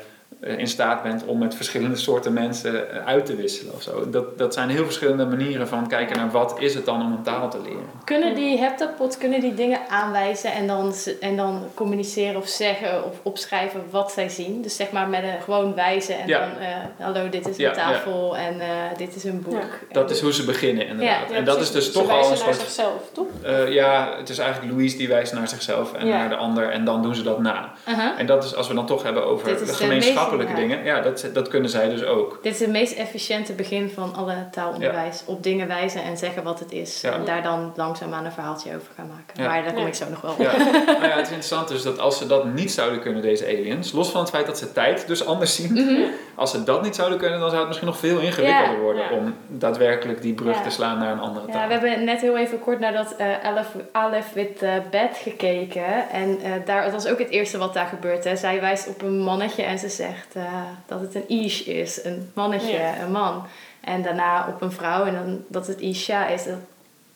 [0.47, 4.11] in staat bent om met verschillende soorten mensen eh, uit te wisselen of zo.
[4.11, 7.23] Dat, dat zijn heel verschillende manieren van kijken naar wat is het dan om een
[7.23, 7.85] taal te leren.
[8.05, 13.13] Kunnen die heptapods kunnen die dingen aanwijzen en dan, en dan communiceren of zeggen of
[13.23, 14.63] opschrijven wat zij zien?
[14.63, 16.39] Dus zeg maar met een gewoon wijzen en Ja.
[16.41, 16.75] dan eh,
[17.07, 19.63] hallo dit is een Ja, tafel en eh, dit is een boek.
[19.93, 21.29] Dat is hoe ze beginnen inderdaad.
[21.31, 21.75] Ja, en dat precies.
[21.77, 23.27] is dus Ze toch al wijzen een naar zichzelf, toch?
[23.43, 26.17] eh, ja, het is eigenlijk Louise die wijst naar zichzelf en Ja.
[26.17, 27.73] naar de ander en dan doen ze dat na.
[27.85, 28.19] Aha.
[28.19, 30.55] En dat is als we dan toch hebben over de gemeenschappelijke ja.
[30.55, 30.85] dingen.
[30.85, 32.39] Ja, dat, dat kunnen zij dus ook.
[32.43, 35.23] Dit is het meest efficiënte begin van alle taalonderwijs.
[35.27, 37.01] Op dingen wijzen en zeggen wat het is.
[37.01, 37.13] Ja.
[37.13, 39.43] En daar dan langzaamaan een verhaaltje over gaan maken.
[39.43, 39.49] Ja.
[39.49, 39.89] Maar daar kom Ja.
[39.89, 40.39] ik zo nog wel op.
[40.39, 40.57] Ja.
[40.87, 43.93] nou ja, het is interessant dus dat als ze dat niet zouden kunnen, deze aliens,
[43.93, 46.01] los van het feit dat ze tijd dus anders zien, Mhm.
[46.35, 48.79] als ze dat niet zouden kunnen, dan zou het misschien nog veel ingewikkelder Ja.
[48.81, 49.17] worden Ja.
[49.17, 50.63] om daadwerkelijk die brug Ja.
[50.63, 51.61] te slaan naar een andere taal.
[51.61, 54.59] Ja, we hebben net heel even kort naar dat eh Aleph, Aleph with
[54.91, 56.09] Bed gekeken.
[56.13, 58.25] En eh, daar, dat was ook het eerste wat daar gebeurt.
[58.25, 58.37] Hè.
[58.37, 62.05] Zij wijst op een mannetje en ze zegt eh, dat het een ish is.
[62.05, 63.01] Een mannetje, Ja.
[63.01, 63.47] een man.
[63.81, 66.45] En daarna op een vrouw en dan dat het isha is.
[66.45, 66.55] Dat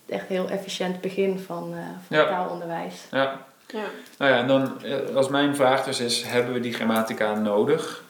[0.07, 2.27] is echt een heel efficiënt begin van, eh, van Ja.
[2.27, 2.95] taalonderwijs.
[3.11, 3.37] Ja.
[3.67, 3.85] Ja.
[4.19, 8.03] Nou ja, en dan eh, als mijn vraag dus is, hebben we die grammatica nodig?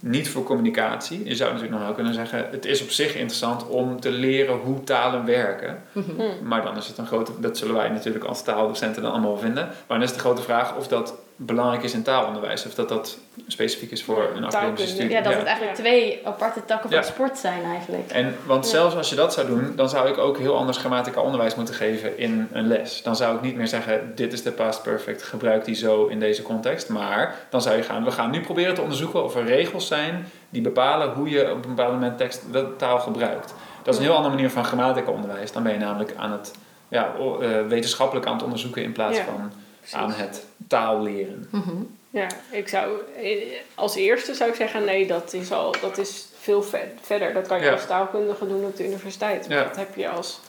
[0.00, 1.24] Niet voor communicatie.
[1.24, 4.56] Je zou natuurlijk nog wel kunnen zeggen, het is op zich interessant om te leren
[4.56, 5.82] hoe talen werken.
[5.92, 6.10] Mhm.
[6.16, 6.48] Hm.
[6.48, 9.64] Maar dan is het een grote, dat zullen wij natuurlijk als taaldocenten dan allemaal vinden.
[9.64, 12.66] Maar dan is de grote vraag of dat belangrijk is in taalonderwijs.
[12.66, 15.10] Of dat dat specifiek is voor een academische studie.
[15.10, 15.82] Ja, dat het eigenlijk Ja.
[15.82, 17.04] twee aparte takken van Ja.
[17.04, 18.10] sport zijn eigenlijk.
[18.10, 18.70] En, want Ja.
[18.70, 21.74] zelfs als je dat zou doen, dan zou ik ook heel anders grammatica onderwijs moeten
[21.74, 23.02] geven in een les.
[23.02, 26.20] Dan zou ik niet meer zeggen, dit is de past perfect, gebruik die zo in
[26.20, 26.88] deze context.
[26.88, 30.26] Maar dan zou je gaan, we gaan nu proberen te onderzoeken of er regels zijn
[30.50, 33.54] die bepalen hoe je op een bepaald moment tekst, de taal gebruikt.
[33.82, 35.52] Dat is een heel andere manier van grammatica onderwijs.
[35.52, 36.52] Dan ben je namelijk aan het,
[36.88, 39.24] ja, eh, wetenschappelijk aan het onderzoeken in plaats Ja.
[39.24, 39.52] van.
[39.94, 41.48] Aan het taal leren.
[41.50, 41.76] Mhm.
[42.10, 46.26] Ja, ik zou eh, als eerste zou ik zeggen, nee, dat is al dat is
[46.38, 47.32] veel ve- verder.
[47.32, 47.72] Dat kan je Ja.
[47.72, 49.48] als taalkundige doen op de universiteit.
[49.48, 49.64] Maar Ja.
[49.64, 50.40] dat heb je als,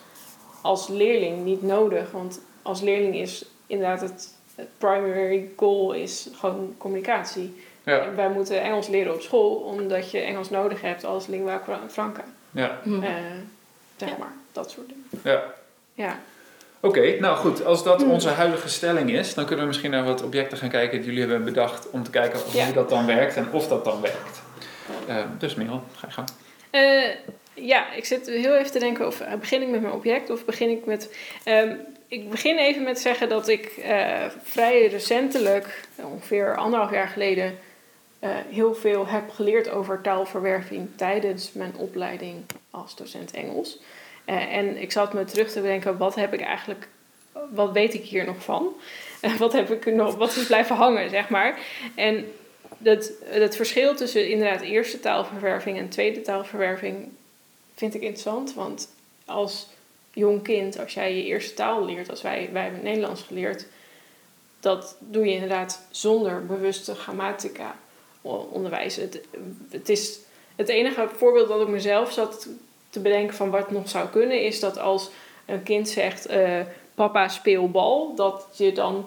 [0.60, 2.10] als leerling niet nodig.
[2.10, 7.62] Want als leerling is inderdaad het, het primary goal is gewoon communicatie.
[7.84, 11.62] Ja, En wij moeten Engels leren op school, omdat je Engels nodig hebt als lingua
[11.90, 12.24] franca.
[12.50, 13.02] ja, Mhm.
[13.02, 13.10] Eh,
[13.96, 14.16] zeg Ja.
[14.18, 15.04] maar, dat soort dingen.
[15.24, 15.54] ja.
[15.94, 16.18] Ja.
[16.80, 17.64] Oké, nou goed.
[17.64, 18.10] Als dat Hmm.
[18.10, 21.20] onze huidige stelling is, dan kunnen we misschien naar wat objecten gaan kijken die jullie
[21.20, 22.64] hebben bedacht om te kijken of Ja.
[22.64, 24.42] hoe dat dan werkt en of dat dan werkt.
[25.06, 26.28] Eh, dus Merel, ga je gang.
[26.70, 27.10] Eh,
[27.54, 30.44] ja, ik zit heel even te denken of eh, begin ik met mijn object of
[30.44, 31.14] begin ik met.
[31.44, 31.74] ehm,
[32.08, 33.72] ik begin even met zeggen dat ik
[34.42, 37.58] vrij recentelijk, ongeveer anderhalf jaar geleden,
[38.50, 42.36] heel veel heb geleerd over taalverwerving tijdens mijn opleiding
[42.70, 43.78] als docent Engels.
[44.30, 46.88] Eh, en ik zat me terug te bedenken, wat heb ik eigenlijk,
[47.50, 48.72] wat weet ik hier nog van?
[49.38, 51.58] Wat heb ik nog, wat is blijven hangen, zeg maar.
[51.94, 52.32] En
[52.78, 57.08] dat, het verschil tussen inderdaad eerste taalverwerving en tweede taalverwerving
[57.74, 58.54] vind ik interessant.
[58.54, 58.88] Want
[59.24, 59.68] als
[60.12, 63.66] jong kind, als jij je eerste taal leert, als wij, wij hebben Nederlands geleerd,
[64.60, 67.76] dat doe je inderdaad zonder bewuste grammatica
[68.22, 68.96] onderwijs.
[68.96, 69.20] Het,
[69.70, 70.18] het is
[70.56, 72.48] het enige voorbeeld dat ik mezelf zat
[72.90, 75.10] te bedenken van wat nog zou kunnen, is dat als
[75.46, 76.60] een kind zegt eh,
[76.94, 79.06] papa speel bal, dat je dan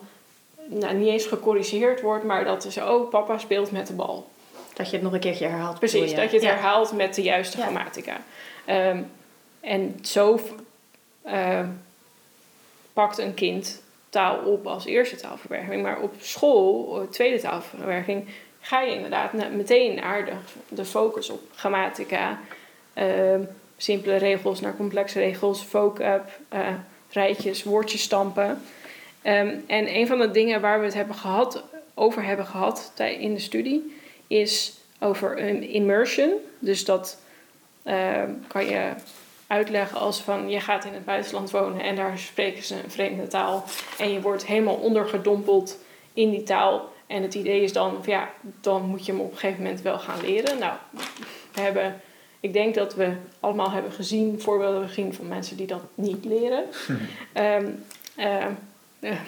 [0.65, 4.27] nou, niet eens gecorrigeerd wordt, maar dat is oh papa speelt met de bal.
[4.73, 5.79] Dat je het nog een keertje herhaalt.
[5.79, 6.49] Precies, dat je het Ja.
[6.53, 7.63] herhaalt met de juiste Ja.
[7.63, 8.17] grammatica.
[8.65, 9.01] Ehm,
[9.59, 10.39] en zo
[11.23, 11.67] ehm,
[12.93, 15.83] pakt een kind taal op als eerste taalverwerking.
[15.83, 18.27] Maar op school, eh, tweede taalverwerking,
[18.61, 20.31] ga je inderdaad meteen naar de,
[20.69, 22.39] de focus op grammatica.
[22.93, 23.41] ehm,
[23.83, 26.67] simpele regels naar complexe regels, vocab, eh,
[27.09, 28.61] rijtjes, woordjes stampen.
[29.21, 33.33] Ehm, en een van de dingen waar we het hebben gehad, over hebben gehad in
[33.33, 33.95] de studie
[34.27, 36.31] is over een immersion.
[36.59, 37.21] Dus dat
[37.83, 38.91] ehm, kan je
[39.47, 43.27] uitleggen als van je gaat in het buitenland wonen en daar spreken ze een vreemde
[43.27, 43.63] taal.
[43.97, 45.77] En je wordt helemaal ondergedompeld
[46.13, 46.91] in die taal.
[47.07, 48.29] En het idee is dan, ja,
[48.61, 50.59] dan moet je hem op een gegeven moment wel gaan leren.
[50.59, 50.73] Nou,
[51.53, 52.01] we hebben,
[52.43, 56.63] ik denk dat we allemaal hebben gezien, voorbeelden gezien van mensen die dat niet leren.
[57.33, 57.69] Ehm,
[58.15, 58.51] ehm,
[58.99, 59.19] eh,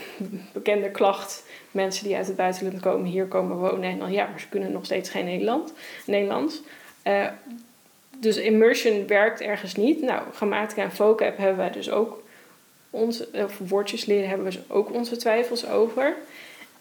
[0.54, 4.40] bekende klacht, mensen die uit het buitenland komen, hier komen wonen en dan ja, maar
[4.40, 5.74] ze kunnen nog steeds geen Nederland,
[6.06, 6.62] Nederlands.
[7.02, 7.28] Eh,
[8.18, 10.02] dus immersion werkt ergens niet.
[10.02, 12.24] Nou, grammatica en vocab hebben wij dus ook
[12.90, 16.16] onze, of woordjes leren hebben we dus ook onze twijfels over.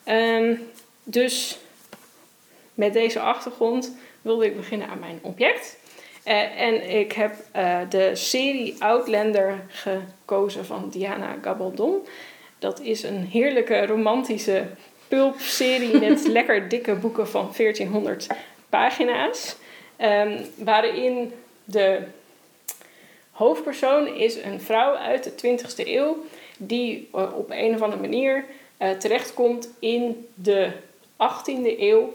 [0.05, 0.55] Ehm,
[1.05, 1.59] dus
[2.75, 5.83] met deze achtergrond wilde ik beginnen aan mijn object.
[6.25, 12.07] Eh, en ik heb eh, de serie Outlander gekozen van Diana Gabaldon.
[12.59, 14.67] Dat is een heerlijke romantische
[15.09, 18.27] pulpserie met lekker dikke boeken van 1400
[18.69, 19.57] pagina's.
[19.97, 21.33] Ehm, waarin
[21.65, 22.03] de
[23.31, 26.25] hoofdpersoon is een vrouw uit de 20e eeuw
[26.59, 28.45] die eh, op een of andere manier
[28.99, 30.71] terechtkomt in de
[31.17, 32.13] 18e eeuw.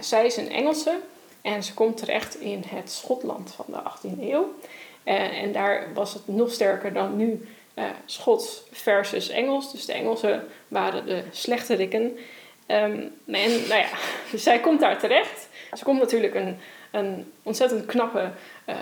[0.00, 1.00] Zij is een Engelse
[1.44, 4.54] en ze komt terecht in het Schotland van de 18e eeuw.
[5.02, 9.72] Eh, en daar was het nog sterker dan nu eh, Schots versus Engels.
[9.72, 12.18] Dus de Engelsen waren de slechterikken.
[12.66, 13.88] Ehm, en nou ja,
[14.36, 15.48] zij komt daar terecht.
[15.72, 16.58] Ze komt natuurlijk een,
[16.90, 18.30] een ontzettend knappe,
[18.64, 18.76] eh,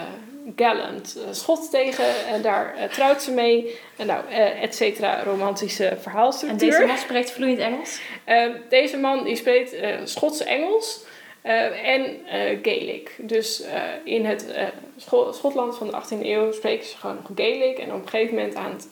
[0.56, 2.26] gallant Schot tegen.
[2.26, 3.78] En daar trouwt ze mee.
[3.96, 4.28] En nou,
[4.60, 6.70] et cetera, romantische En verhaalstructuur.
[6.70, 8.00] deze man spreekt vloeiend Engels.
[8.24, 11.04] Eh, deze man die spreekt Schots-Engels
[11.42, 13.14] eh, en eh, Gaelic.
[13.18, 14.54] Dus eh, in het
[14.96, 17.78] Scho- Schotland van de 18e eeuw spreken ze gewoon nog Gaelic.
[17.78, 18.88] En op een gegeven moment aan het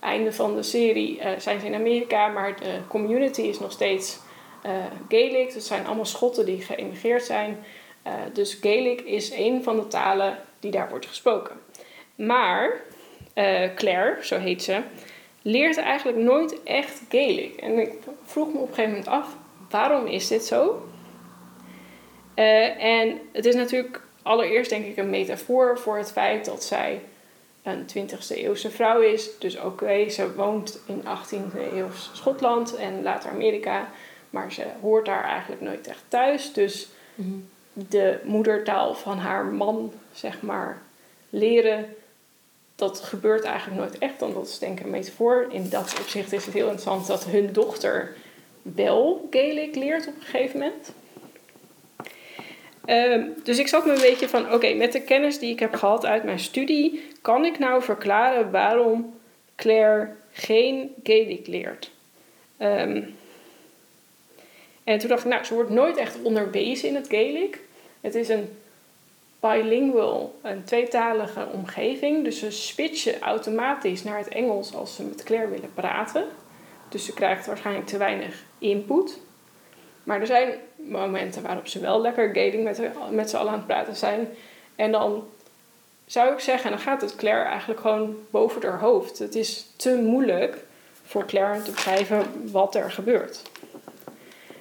[0.00, 4.18] einde van de serie zijn ze in Amerika, maar de community is nog steeds
[5.08, 5.44] Gaelic.
[5.44, 7.64] Dus het zijn allemaal Schotten die geëmigreerd zijn.
[8.32, 11.60] Dus Gaelic is een van de talen die daar wordt gesproken.
[12.14, 12.80] Maar
[13.74, 14.80] Claire, zo heet ze,
[15.42, 17.56] leert eigenlijk nooit echt Gaelic.
[17.56, 17.92] En ik
[18.24, 19.36] vroeg me op een gegeven moment af,
[19.70, 20.82] waarom is dit zo?
[22.34, 27.00] Eh, en het is natuurlijk allereerst denk ik een metafoor voor het feit dat zij
[27.62, 29.38] een 20e eeuwse vrouw is.
[29.38, 33.88] Dus oké, ze woont in 18e eeuw Schotland en later Amerika.
[34.30, 36.52] Maar ze hoort daar eigenlijk nooit echt thuis.
[36.52, 36.88] Dus
[37.72, 40.82] de moedertaal van haar man, zeg maar,
[41.30, 41.94] leren.
[42.76, 45.46] Dat gebeurt eigenlijk nooit echt, want dat is denk ik een metafoor.
[45.50, 48.16] In dat opzicht is het heel interessant dat hun dochter
[48.62, 50.92] wel Gaelic leert op een gegeven moment.
[52.84, 55.74] Ehm, dus ik zat me een beetje van, oké, met de kennis die ik heb
[55.74, 59.14] gehad uit mijn studie, kan ik nou verklaren waarom
[59.56, 61.90] Claire geen Gaelic leert?
[62.56, 63.02] Ehm,
[64.84, 67.60] en toen dacht ik, nou, ze wordt nooit echt onderwezen in het Gaelic.
[68.00, 68.48] Het is een
[69.40, 72.24] bilingual, een tweetalige omgeving.
[72.24, 76.24] Dus ze switchen automatisch naar het Engels als ze met Claire willen praten.
[76.88, 79.20] Dus ze krijgt waarschijnlijk te weinig input.
[80.02, 80.54] Maar er zijn
[80.88, 84.28] momenten waarop ze wel lekker Gaelic met, met z'n allen aan het praten zijn.
[84.76, 85.24] En dan
[86.06, 89.18] zou ik zeggen, dan gaat het Claire eigenlijk gewoon boven haar hoofd.
[89.18, 90.64] Het is te moeilijk
[91.06, 93.42] voor Claire te begrijpen wat er gebeurt.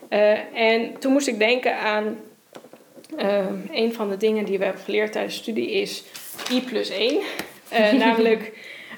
[0.07, 2.17] Eh, en toen moest ik denken aan
[3.17, 6.03] Ehm, een van de dingen die we hebben geleerd tijdens de studie is
[6.51, 7.21] I plus 1.
[7.69, 8.51] Eh, namelijk,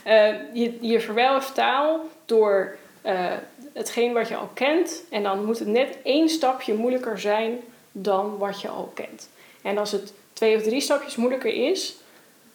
[0.04, 3.32] eh, je, je verwelft taal door eh,
[3.76, 5.04] hetgeen wat je al kent.
[5.10, 7.60] En dan moet het net één stapje moeilijker zijn
[7.92, 9.30] dan wat je al kent.
[9.62, 11.96] En als het twee of drie stapjes moeilijker is,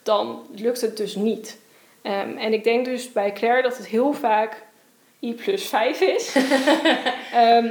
[0.03, 1.59] dan lukt het dus niet.
[2.01, 4.63] Ehm, en ik denk dus bij Claire dat het heel vaak
[5.21, 6.35] I plus 5 is.
[7.33, 7.69] Ehm,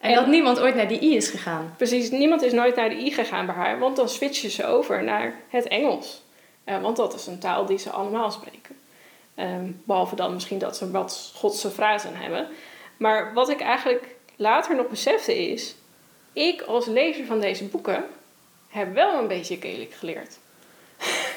[0.00, 1.74] En, dat niemand ooit naar die I is gegaan.
[1.76, 5.04] Precies, niemand is nooit naar de I gegaan bij haar, want dan switchen ze over
[5.04, 6.22] naar het Engels.
[6.64, 8.76] Eh, want dat is een taal die ze allemaal spreken.
[9.36, 12.48] Ehm, behalve dan misschien dat ze wat Godse frasen hebben.
[12.96, 15.74] Maar wat ik eigenlijk later nog besefte is,
[16.32, 18.04] ik als lezer van deze boeken
[18.68, 20.38] heb wel een beetje Gaelic geleerd.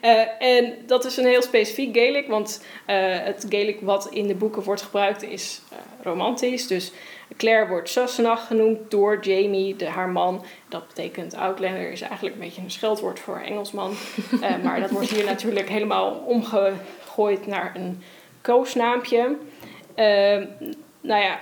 [0.00, 4.34] Eh, en dat is een heel specifiek Gaelic, want eh, het Gaelic wat in de
[4.34, 6.66] boeken wordt gebruikt is eh, romantisch.
[6.66, 6.92] Dus
[7.36, 10.44] Claire wordt Sassenach genoemd door Jamie, de, haar man.
[10.68, 13.94] Dat betekent Outlander is eigenlijk een beetje een scheldwoord voor Engelsman.
[14.62, 16.10] Maar dat wordt hier natuurlijk helemaal
[17.18, 18.02] omgegooid naar een
[18.40, 19.36] koosnaampje.
[19.94, 20.46] Ehm,
[21.00, 21.40] nou ja,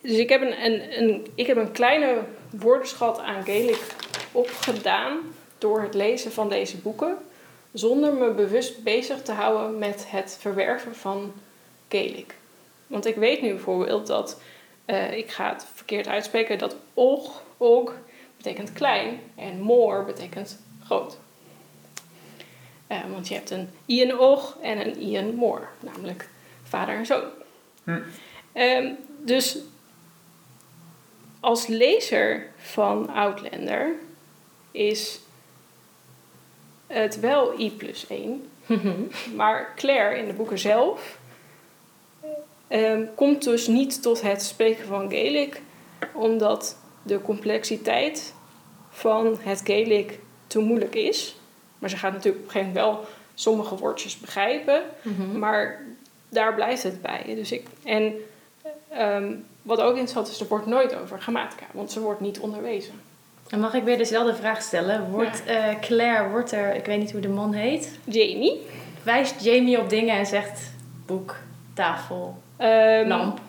[0.00, 2.18] dus ik heb een, een, een, ik heb een kleine
[2.50, 3.94] woordenschat aan Gaelic
[4.32, 5.18] opgedaan
[5.58, 7.16] door het lezen van deze boeken.
[7.72, 11.32] Zonder me bewust bezig te houden met het verwerven van
[11.88, 12.34] Gaelic.
[12.86, 14.40] Want ik weet nu bijvoorbeeld dat,
[14.84, 17.92] eh, ik ga het verkeerd uitspreken, dat og, og
[18.36, 21.18] betekent klein en moor betekent groot.
[22.86, 26.28] Eh, want je hebt een Ian og en een Ian moor, namelijk
[26.62, 27.24] vader en zoon.
[27.84, 28.00] Hm.
[28.52, 28.92] Ehm,
[29.22, 29.58] dus
[31.40, 33.94] als lezer van Outlander
[34.70, 35.20] is
[36.86, 38.48] het wel I plus 1.
[39.36, 41.18] maar Claire in de boeken zelf
[42.68, 45.60] ehm, komt dus niet tot het spreken van Gaelic,
[46.12, 48.34] omdat de complexiteit
[48.90, 51.36] van het Gaelic te moeilijk is.
[51.84, 54.82] Maar ze gaat natuurlijk op een gegeven moment wel sommige woordjes begrijpen,
[55.34, 55.80] maar
[56.28, 57.22] daar blijft het bij.
[57.26, 58.12] Dus ik, en
[58.88, 62.94] ehm, wat ook interessant is, er wordt nooit over grammatica, want ze wordt niet onderwezen.
[63.48, 65.10] En mag ik weer dezelfde vraag stellen?
[65.10, 68.66] Wordt eh, Claire, wordt er, ik weet niet hoe de man heet, Jamie.
[69.02, 70.60] wijst Jamie op dingen en zegt
[71.06, 71.36] boek,
[71.74, 73.40] tafel, Ehm, lamp?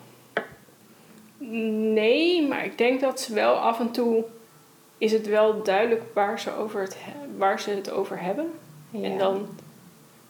[1.94, 4.24] Nee, maar ik denk dat ze wel af en toe
[4.98, 8.52] is het wel duidelijk waar ze, over het, he- waar ze het over hebben.
[9.02, 9.48] En dan,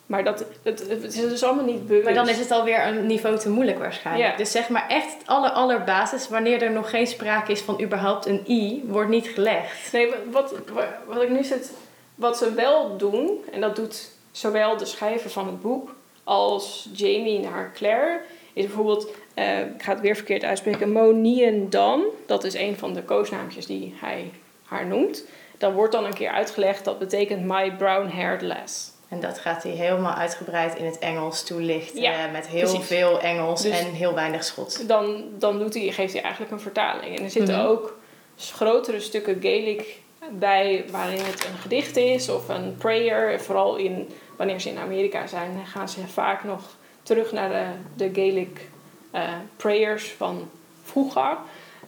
[0.06, 2.06] maar dat, het, het is dus allemaal niet bewust.
[2.06, 4.32] Maar dan is het alweer een niveau te moeilijk waarschijnlijk.
[4.32, 4.38] Ja.
[4.38, 8.26] Dus zeg maar echt het aller, allerbasis, wanneer er nog geen sprake is van überhaupt
[8.26, 9.92] een i, wordt niet gelegd.
[9.92, 11.72] Nee, wat, wat, wat ik nu zit,
[12.16, 17.40] wat ze wel doen, en dat doet zowel de schrijver van het boek als Jamie
[17.40, 18.20] naar Claire,
[18.54, 22.04] is bijvoorbeeld, eh, ik ga het weer verkeerd uitspreken, Monian Dan.
[22.26, 24.32] Dat is een van de koosnaampjes die hij
[24.66, 25.24] haar noemt.
[25.58, 28.94] Dan wordt dan een keer uitgelegd, dat betekent my brown-haired lass.
[29.10, 32.02] En dat gaat hij helemaal uitgebreid in het Engels toelichten.
[32.02, 32.88] Ja, met heel precies.
[32.88, 34.86] veel Engels Dus- en heel weinig Schots.
[34.88, 37.18] Dan, dan doet hij, geeft hij eigenlijk een vertaling.
[37.18, 37.66] En er zitten Mhm.
[37.66, 37.98] ook
[38.38, 40.00] grotere stukken Gaelic
[40.32, 43.42] bij waarin het een gedicht is of een prayer.
[43.42, 46.62] Vooral in, wanneer ze in Amerika zijn, gaan ze vaak nog
[47.04, 47.66] terug naar de,
[48.06, 48.68] de Gaelic
[49.12, 49.22] eh,
[49.58, 50.50] prayers van
[50.84, 51.38] vroeger.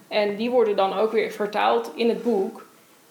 [0.08, 2.66] En die worden dan ook weer vertaald in het boek.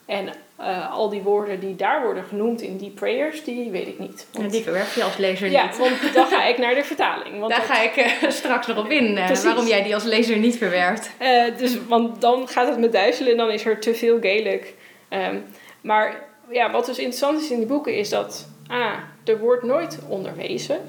[0.07, 3.99] En eh, al die woorden die daar worden genoemd in die prayers, die weet ik
[3.99, 4.27] niet.
[4.33, 5.79] En Want- die verwerf je als lezer ja, niet.
[5.79, 7.39] want dan ga ik naar de vertaling.
[7.39, 10.05] Want Daar dat- ga ik eh, straks nog op in, eh, waarom jij die als
[10.05, 11.11] lezer niet verwerft.
[11.59, 14.75] Dus, want dan gaat het me duizelen en dan is er te veel Gaelic.
[15.09, 15.37] Ehm,
[15.81, 18.49] maar ja, wat dus interessant is in die boeken is dat...
[18.69, 18.93] Ah,
[19.25, 20.81] er wordt nooit onderwezen.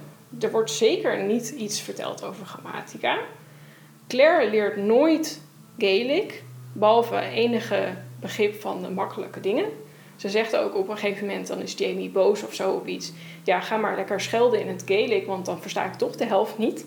[0.41, 3.17] Er wordt zeker niet iets verteld over grammatica.
[4.07, 5.41] Claire leert nooit
[5.77, 7.87] Gaelic, behalve enige
[8.19, 9.65] begrip van de makkelijke dingen.
[10.15, 13.11] Ze zegt ook op een gegeven moment, dan is Jamie boos of zo op iets.
[13.43, 16.57] Ja, ga maar lekker schelden in het Gaelic, want dan versta ik toch de helft
[16.57, 16.85] niet.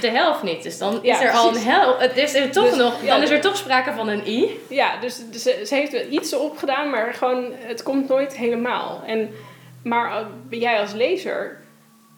[0.00, 2.00] De helft niet, dus dan is er al een helft.
[2.00, 4.60] Het is er toch Dus, nog, ja, dan is er toch sprake van een i.
[4.68, 9.02] Ja, dus, dus ze, ze heeft wel iets opgedaan, maar gewoon, het komt nooit helemaal.
[9.06, 9.30] En,
[9.82, 10.20] maar
[10.50, 11.60] uh, jij als lezer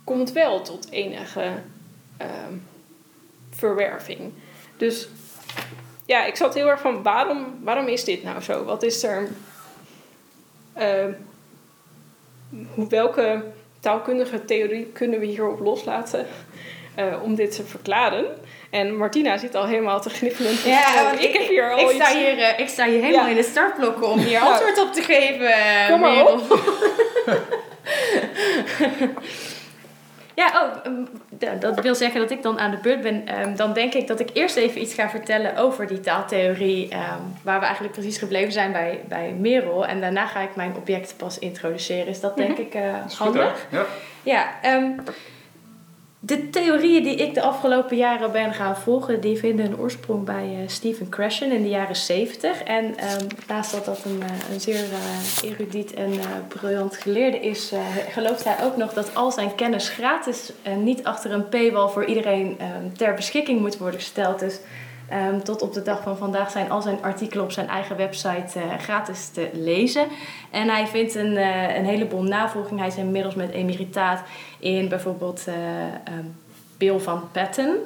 [0.04, 1.52] komt wel tot enige
[2.16, 2.54] ehm,
[3.50, 4.32] verwerving.
[4.76, 5.08] Dus
[6.10, 8.64] ja, ik zat heel erg van, waarom, waarom is dit nou zo?
[8.64, 9.28] Wat is er...
[10.74, 11.12] ehm,
[12.88, 13.42] welke
[13.80, 16.26] taalkundige theorie kunnen we hierop loslaten
[16.94, 18.24] eh, om dit te verklaren?
[18.70, 20.52] En Martina zit al helemaal te gniffelen.
[20.64, 21.94] Ja, want ik heb hier al ik iets...
[22.04, 23.30] sta hier, eh, ik sta hier helemaal Ja.
[23.30, 25.50] in de startblokken om hier Nou, antwoord op te geven.
[25.88, 26.40] kom maar Merel.
[30.46, 31.04] ja, oh,
[31.38, 33.26] d- dat wil zeggen dat ik dan aan de beurt ben.
[33.26, 36.88] Ehm, dan denk ik dat ik eerst even iets ga vertellen over die taaltheorie.
[36.88, 39.86] ehm, waar we eigenlijk precies gebleven zijn bij, bij Merel.
[39.86, 42.06] En daarna ga ik mijn object pas introduceren.
[42.06, 43.66] Is dat denk ik eh goed, handig?
[43.70, 43.76] hè?
[43.78, 43.84] Ja.
[44.22, 44.90] Ja, ehm,
[46.22, 50.44] de theorieën die ik de afgelopen jaren ben gaan volgen, die vinden hun oorsprong bij
[50.44, 52.62] eh, Stephen Krashen in de jaren 70.
[52.62, 56.12] En ehm, naast dat dat een, eh, een zeer eh, erudiet en
[56.48, 57.72] briljant geleerde is,
[58.10, 62.04] gelooft hij ook nog dat al zijn kennis gratis en niet achter een paywall voor
[62.04, 64.38] iedereen ehm, ter beschikking moet worden gesteld.
[64.38, 64.60] Dus
[65.10, 68.58] ehm, tot op de dag van vandaag zijn al zijn artikelen op zijn eigen website
[68.58, 70.06] eh, gratis te lezen.
[70.50, 72.78] En hij vindt een, eh, een heleboel navolging.
[72.78, 74.22] Hij is inmiddels met emeritaat
[74.58, 76.24] in bijvoorbeeld ehm,
[76.78, 77.76] Bill van Patten.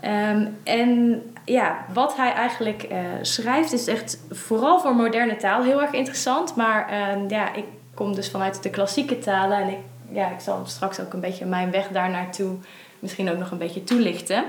[0.00, 2.88] Ehm, en ja, wat hij eigenlijk
[3.22, 6.56] schrijft is echt vooral voor moderne taal heel erg interessant.
[6.56, 6.94] Maar
[7.28, 9.78] ja, ik kom dus vanuit de klassieke talen en ik,
[10.12, 12.56] ja, ik zal straks ook een beetje mijn weg daar naartoe
[13.00, 14.44] misschien ook nog een beetje toelichten.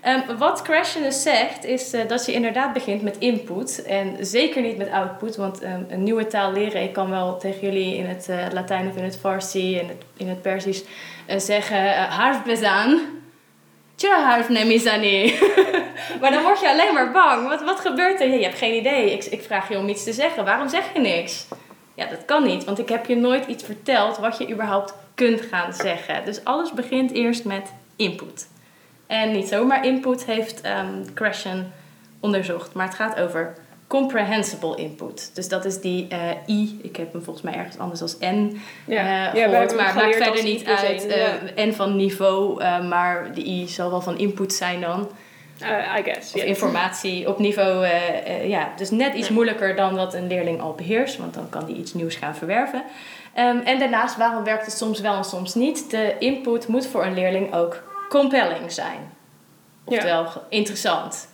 [0.00, 4.62] Ehm, wat Krashen dus zegt, is eh, dat je inderdaad begint met input en zeker
[4.62, 5.36] niet met output.
[5.36, 8.88] Want ehm, een nieuwe taal leren, ik kan wel tegen jullie in het eh, Latijn
[8.88, 10.82] of in het Farsi, in het, in het Persisch
[11.26, 13.00] eh, zeggen, harf bezaan.
[13.94, 15.34] Tja, harf nemizani.
[16.20, 17.48] maar dan word je alleen maar bang.
[17.48, 18.28] Wat, wat gebeurt er?
[18.28, 19.12] Je hebt geen idee.
[19.12, 20.44] Ik, ik vraag je om iets te zeggen.
[20.44, 21.46] Waarom zeg je niks?
[21.94, 25.40] Ja, dat kan niet, want ik heb je nooit iets verteld wat je überhaupt kunt
[25.40, 26.24] gaan zeggen.
[26.24, 28.48] Dus alles begint eerst met input.
[29.06, 31.72] En niet zomaar input heeft um, Krashen
[32.20, 33.52] onderzocht, maar het gaat over
[33.86, 35.30] comprehensible input.
[35.34, 38.60] Dus dat is die uh, I, ik heb hem volgens mij ergens anders als N
[38.86, 39.26] Ja.
[39.26, 41.06] uh, we gehoord, maar maakt verder niet uit.
[41.56, 45.08] uh, N van niveau, maar de I zal wel van input zijn dan.
[45.98, 46.44] I guess, Of yes.
[46.44, 47.86] informatie op niveau,
[48.44, 51.76] ja, dus net iets moeilijker dan wat een leerling al beheerst, want dan kan die
[51.76, 52.82] iets nieuws gaan verwerven.
[53.38, 55.90] Um, en daarnaast, waarom werkt het soms wel en soms niet?
[55.90, 59.12] De input moet voor een leerling ook compelling zijn.
[59.84, 61.28] Oftewel interessant.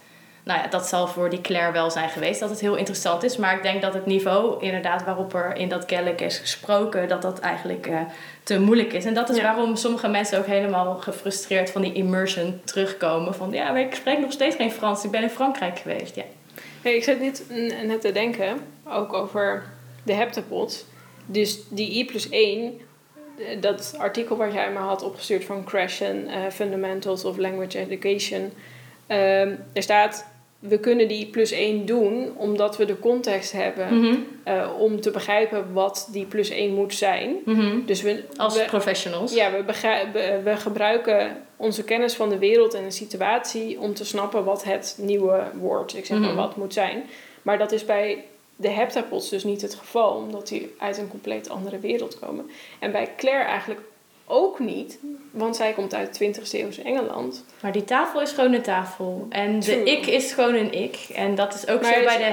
[0.45, 3.37] Nou ja, dat zal voor die Claire wel zijn geweest dat het heel interessant is.
[3.37, 7.23] Maar ik denk dat het niveau, inderdaad, waarop er in dat Gaelic is gesproken, dat
[7.23, 8.01] dat eigenlijk uh,
[8.43, 9.05] te moeilijk is.
[9.05, 9.43] En dat is Ja.
[9.43, 13.35] waarom sommige mensen ook helemaal gefrustreerd van die immersion terugkomen.
[13.35, 16.15] Van ja, maar ik spreek nog steeds geen Frans, ik ben in Frankrijk geweest.
[16.15, 16.23] Ja.
[16.83, 17.45] Nee, ik zit net,
[17.87, 18.59] net te denken,
[18.89, 19.65] ook over
[20.03, 20.87] de heptapod.
[21.27, 22.81] Dus die I plus 1,
[23.61, 28.41] dat artikel wat jij me had opgestuurd van Krashen, uh, Fundamentals of Language Education.
[29.09, 30.27] Um, er staat,
[30.59, 34.27] we kunnen die plus 1 doen omdat we de context hebben Mm -hmm.
[34.49, 37.37] uh, om te begrijpen wat die plus 1 moet zijn.
[37.45, 37.87] Mm -hmm.
[37.87, 39.35] Dus we, Als we, professionals.
[39.35, 39.65] Ja, we,
[40.13, 44.65] we, we, gebruiken onze kennis van de wereld en de situatie om te snappen wat
[44.65, 46.37] het nieuwe woord, ik zeg maar Mhm.
[46.37, 47.05] wat, moet zijn.
[47.43, 48.25] Maar dat is bij
[48.57, 52.51] de heptapods dus niet het geval, omdat die uit een compleet andere wereld komen.
[52.79, 53.81] En bij Claire eigenlijk
[54.29, 54.99] ook niet,
[55.31, 57.45] want zij komt uit 20e eeuwse Engeland.
[57.63, 59.27] Maar die tafel is gewoon een tafel.
[59.29, 60.97] En de ik is gewoon een ik.
[61.15, 62.25] En dat is ook Maar zo is- bij de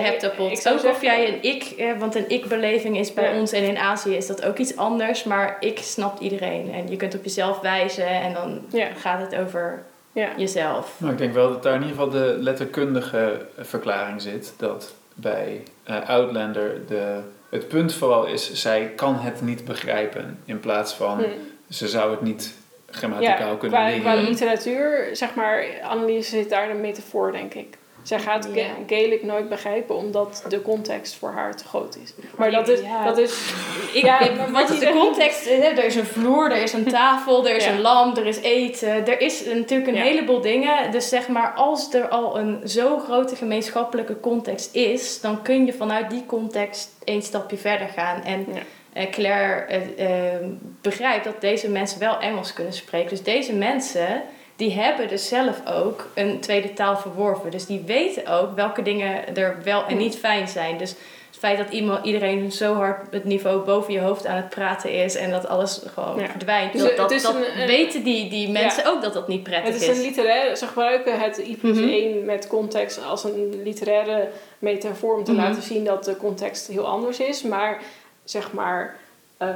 [0.62, 3.40] zou Ook of jij een ik, eh, want een ik-beleving is bij Ja.
[3.40, 5.24] ons en in Azië is dat ook iets anders.
[5.24, 6.74] Maar ik snapt iedereen.
[6.74, 8.88] En je kunt op jezelf wijzen en dan Ja.
[8.98, 9.84] gaat het over
[10.16, 10.96] Ja, jezelf.
[10.98, 14.54] Nou, ik denk wel dat daar in ieder geval de letterkundige verklaring zit.
[14.58, 20.40] Dat bij eh, Outlander de, het punt vooral is, zij kan het niet begrijpen.
[20.46, 21.30] In plaats van, Hm.
[21.70, 22.54] ze zou het niet
[22.90, 24.02] grammaticaal ja kunnen qua, leren.
[24.02, 27.78] qua literatuur, zeg maar, Annelies zit daar een metafoor, denk ik.
[28.04, 28.48] Zij gaat.
[28.54, 32.14] Ga- Gaelic nooit begrijpen omdat de context voor haar te groot is.
[32.38, 33.04] Maar dat is, Ja.
[33.06, 33.54] dat is
[33.94, 34.20] Ja,
[34.52, 35.46] wat is de context?
[35.46, 37.72] Eh, Er is een vloer, er is een tafel, er is Ja.
[37.72, 39.08] een lamp, er is eten.
[39.08, 40.92] Er is natuurlijk een heleboel dingen.
[40.92, 45.74] Dus zeg maar, als er al een zo grote gemeenschappelijke context is, dan kun je
[45.74, 48.22] vanuit die context één stapje verder gaan.
[48.24, 48.46] En
[48.94, 49.62] eh, Claire
[49.96, 50.48] eh,
[50.82, 53.10] begrijpt dat deze mensen wel Engels kunnen spreken.
[53.10, 54.22] Dus deze mensen,
[54.56, 57.52] die hebben dus zelf ook een tweede taal verworven.
[57.52, 60.78] Dus die weten ook welke dingen er wel en niet fijn zijn.
[60.78, 64.50] Dus het feit dat iemand, iedereen zo hard het niveau boven je hoofd aan het
[64.50, 66.28] praten is en dat alles gewoon Ja.
[66.28, 66.74] verdwijnt.
[66.74, 69.74] Dus dat dat, is dat een- weten die, die mensen ook dat dat niet prettig
[69.74, 71.90] Het is een literaire, ze gebruiken het I plus Mhm.
[71.90, 74.30] 1 met context als een literaire
[74.60, 75.42] metafoor om te Mhm.
[75.42, 77.42] laten zien dat de context heel anders is.
[77.42, 77.82] Maar
[78.24, 78.96] zeg maar
[79.38, 79.48] eh,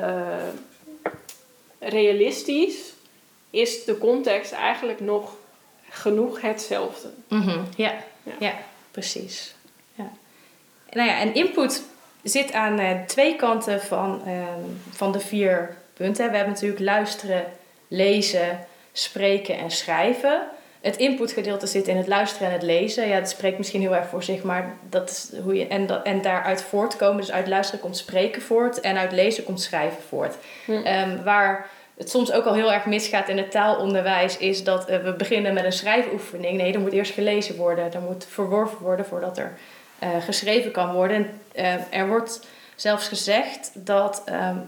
[1.79, 2.93] realistisch
[3.57, 5.35] is de context eigenlijk nog
[5.89, 7.09] genoeg hetzelfde.
[7.27, 7.93] Mhm, ja.
[8.23, 8.33] Ja.
[8.39, 8.53] Ja.
[8.91, 9.55] precies.
[9.95, 10.11] Ja.
[10.91, 11.83] Nou ja, en input
[12.23, 16.29] zit aan eh, twee kanten van, ehm, van de vier punten.
[16.29, 17.45] We hebben natuurlijk luisteren,
[17.87, 20.41] lezen, spreken en schrijven.
[20.81, 23.07] Het inputgedeelte zit in het luisteren en het lezen.
[23.07, 25.67] Ja, dat spreekt misschien heel erg voor zich, maar dat is hoe je.
[25.67, 29.61] En, dat, en daaruit voortkomen, dus uit luisteren komt spreken voort en uit lezen komt
[29.61, 30.35] schrijven voort.
[30.65, 30.71] Hm.
[30.71, 35.03] Ehm, waar het soms ook al heel erg misgaat in het taalonderwijs, is dat eh,
[35.03, 36.57] we beginnen met een schrijfoefening.
[36.57, 39.57] Nee, er moet eerst gelezen worden, er moet verworven worden voordat er
[39.99, 41.39] eh, geschreven kan worden.
[41.55, 44.23] Uh, er wordt zelfs gezegd dat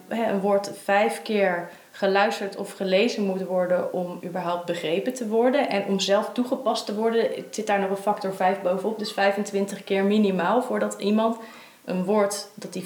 [0.08, 1.70] een woord vijf keer
[2.00, 5.70] geluisterd of gelezen moet worden om überhaupt begrepen te worden.
[5.70, 9.00] En om zelf toegepast te worden, zit daar nog een factor 5 bovenop.
[9.00, 11.38] Dus 25 keer minimaal voordat iemand
[11.90, 12.84] een woord dat hij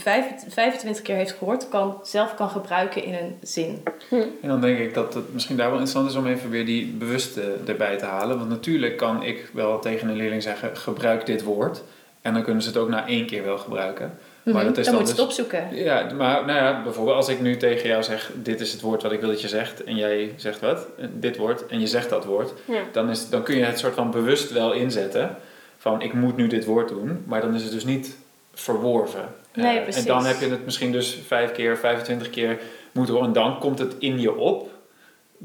[0.50, 3.84] 25 keer heeft gehoord, kan, zelf kan gebruiken in een zin.
[4.10, 4.16] Hm.
[4.16, 6.86] En dan denk ik dat het misschien daar wel interessant is om even weer die
[6.86, 8.38] bewuste erbij te halen.
[8.38, 11.84] Want natuurlijk kan ik wel tegen een leerling zeggen: gebruik dit woord.
[12.22, 14.18] En dan kunnen ze het ook na één keer wel gebruiken.
[14.44, 14.66] Maar mhm.
[14.66, 15.76] dat is dan, dan moet je het dus- opzoeken.
[15.76, 19.02] Ja, maar nou ja, bijvoorbeeld als ik nu tegen jou zeg: Dit is het woord
[19.02, 19.84] wat ik wil dat je zegt.
[19.84, 20.88] En jij zegt wat?
[21.14, 21.66] Dit woord.
[21.66, 22.54] En je zegt dat woord.
[22.92, 25.36] Dan, is, dan kun je het soort van bewust wel inzetten.
[25.78, 27.24] Van ik moet nu dit woord doen.
[27.26, 28.18] Maar dan is het dus niet
[28.54, 29.36] verworven.
[29.54, 30.02] Nee, precies.
[30.02, 32.60] En dan heb je het misschien dus vijf keer, 25 keer
[32.92, 33.30] moeten horen.
[33.30, 34.72] En dan komt het in je op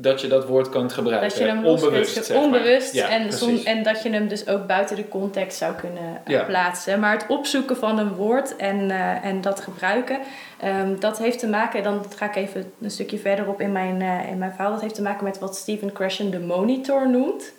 [0.01, 1.29] dat je dat woord kan gebruiken.
[1.29, 3.31] Dat je hem onbewust, zeg onbewust en,
[3.65, 7.01] en dat je hem dus ook buiten de context zou kunnen uh, plaatsen.
[7.01, 10.19] Maar het opzoeken van een woord en, uh, en dat gebruiken,
[10.65, 14.31] um, dat heeft te maken, dan ga ik even een stukje verderop in mijn, uh,
[14.31, 17.53] in mijn verhaal, dat heeft te maken met wat Stephen Krashen de monitor noemt.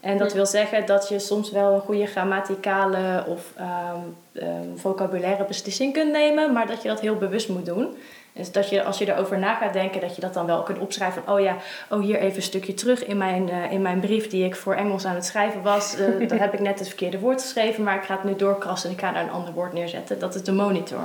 [0.00, 5.44] En dat wil zeggen dat je soms wel een goede grammaticale of um, um, vocabulaire
[5.44, 7.96] beslissing kunt nemen, maar dat je dat heel bewust moet doen.
[8.32, 10.78] Dus dat je als je erover na gaat denken, dat je dat dan wel kunt
[10.78, 11.22] opschrijven.
[11.24, 11.56] Van, oh ja,
[11.90, 14.74] oh hier even een stukje terug in mijn, uh, in mijn brief die ik voor
[14.74, 15.96] Engels aan het schrijven was.
[15.98, 18.88] Uh, daar heb ik net het verkeerde woord geschreven, maar ik ga het nu doorkrassen
[18.88, 20.18] en ik ga daar een ander woord neerzetten.
[20.18, 21.00] Dat is de monitor.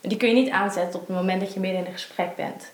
[0.00, 2.72] Die kun je niet aanzetten op het moment dat je midden in een gesprek bent.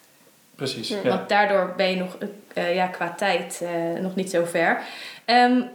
[0.58, 0.88] Precies.
[0.88, 1.02] Ja.
[1.02, 2.16] Want daardoor ben je nog
[2.54, 3.62] uh, ja, qua tijd
[4.00, 4.80] nog niet zo ver.
[5.26, 5.68] Um,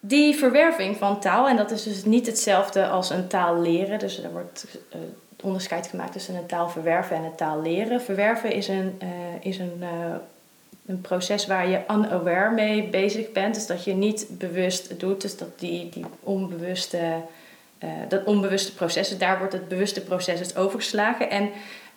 [0.00, 3.98] die verwerving van taal, en dat is dus niet hetzelfde als een taal leren.
[3.98, 4.66] Dus er wordt
[5.42, 8.02] onderscheid gemaakt tussen een taal verwerven en een taal leren.
[8.02, 9.00] Verwerven is een,
[9.40, 9.82] is een,
[10.86, 13.54] een proces waar je unaware mee bezig bent.
[13.54, 15.20] Dus dat je niet bewust doet.
[15.20, 16.98] Dus dat die, die onbewuste,
[18.08, 21.30] dat onbewuste proces, daar wordt het bewuste proces overgeslagen.
[21.30, 21.50] En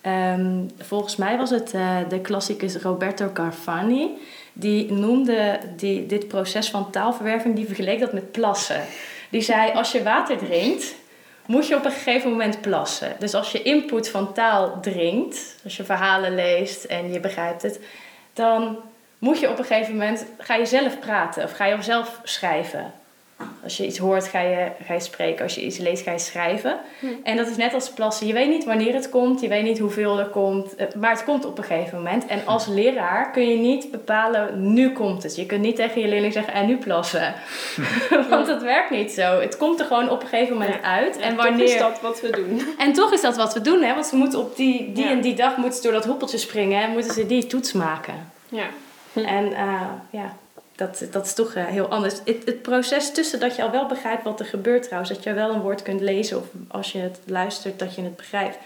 [0.06, 1.70] um, volgens mij was het
[2.08, 4.10] de klassicus Roberto Carfani.
[4.52, 8.80] Die noemde die, dit proces van taalverwerving, die vergeleek dat met plassen.
[9.30, 10.94] Die zei, als je water drinkt
[11.46, 13.16] moet je op een gegeven moment plassen.
[13.18, 17.80] Dus als je input van taal dringt, als je verhalen leest en je begrijpt het,
[18.32, 18.78] dan
[19.18, 22.92] moet je op een gegeven moment, ga je zelf praten of ga je zelf schrijven.
[23.62, 25.42] Als je iets hoort, ga je, ga je spreken.
[25.42, 26.78] Als je iets leest, ga je schrijven.
[27.00, 27.06] Hm.
[27.22, 28.26] En dat is net als plassen.
[28.26, 31.24] Je weet niet wanneer het komt, je weet niet hoeveel er komt, eh, maar het
[31.24, 32.26] komt op een gegeven moment.
[32.26, 35.36] En als leraar kun je niet bepalen, nu komt het.
[35.36, 37.34] Je kunt niet tegen je leerling zeggen, en nu plassen.
[38.30, 39.40] Want dat werkt niet zo.
[39.40, 41.18] Het komt er gewoon op een gegeven moment uit.
[41.18, 41.58] En, wanneer...
[41.58, 42.62] toch is dat wat we doen.
[42.78, 43.94] En toch is dat wat we doen, hè?
[43.94, 46.82] want ze moeten op die, die en die dag moeten ze door dat hoepeltje springen
[46.82, 48.32] en moeten ze die toets maken.
[48.48, 48.66] Ja.
[49.14, 49.80] En uh,
[50.10, 50.36] ja,
[50.76, 52.14] dat, dat is toch uh, heel anders.
[52.24, 55.12] Het, proces tussen dat je al wel begrijpt wat er gebeurt trouwens.
[55.12, 58.16] Dat je wel een woord kunt lezen of als je het luistert dat je het
[58.16, 58.58] begrijpt.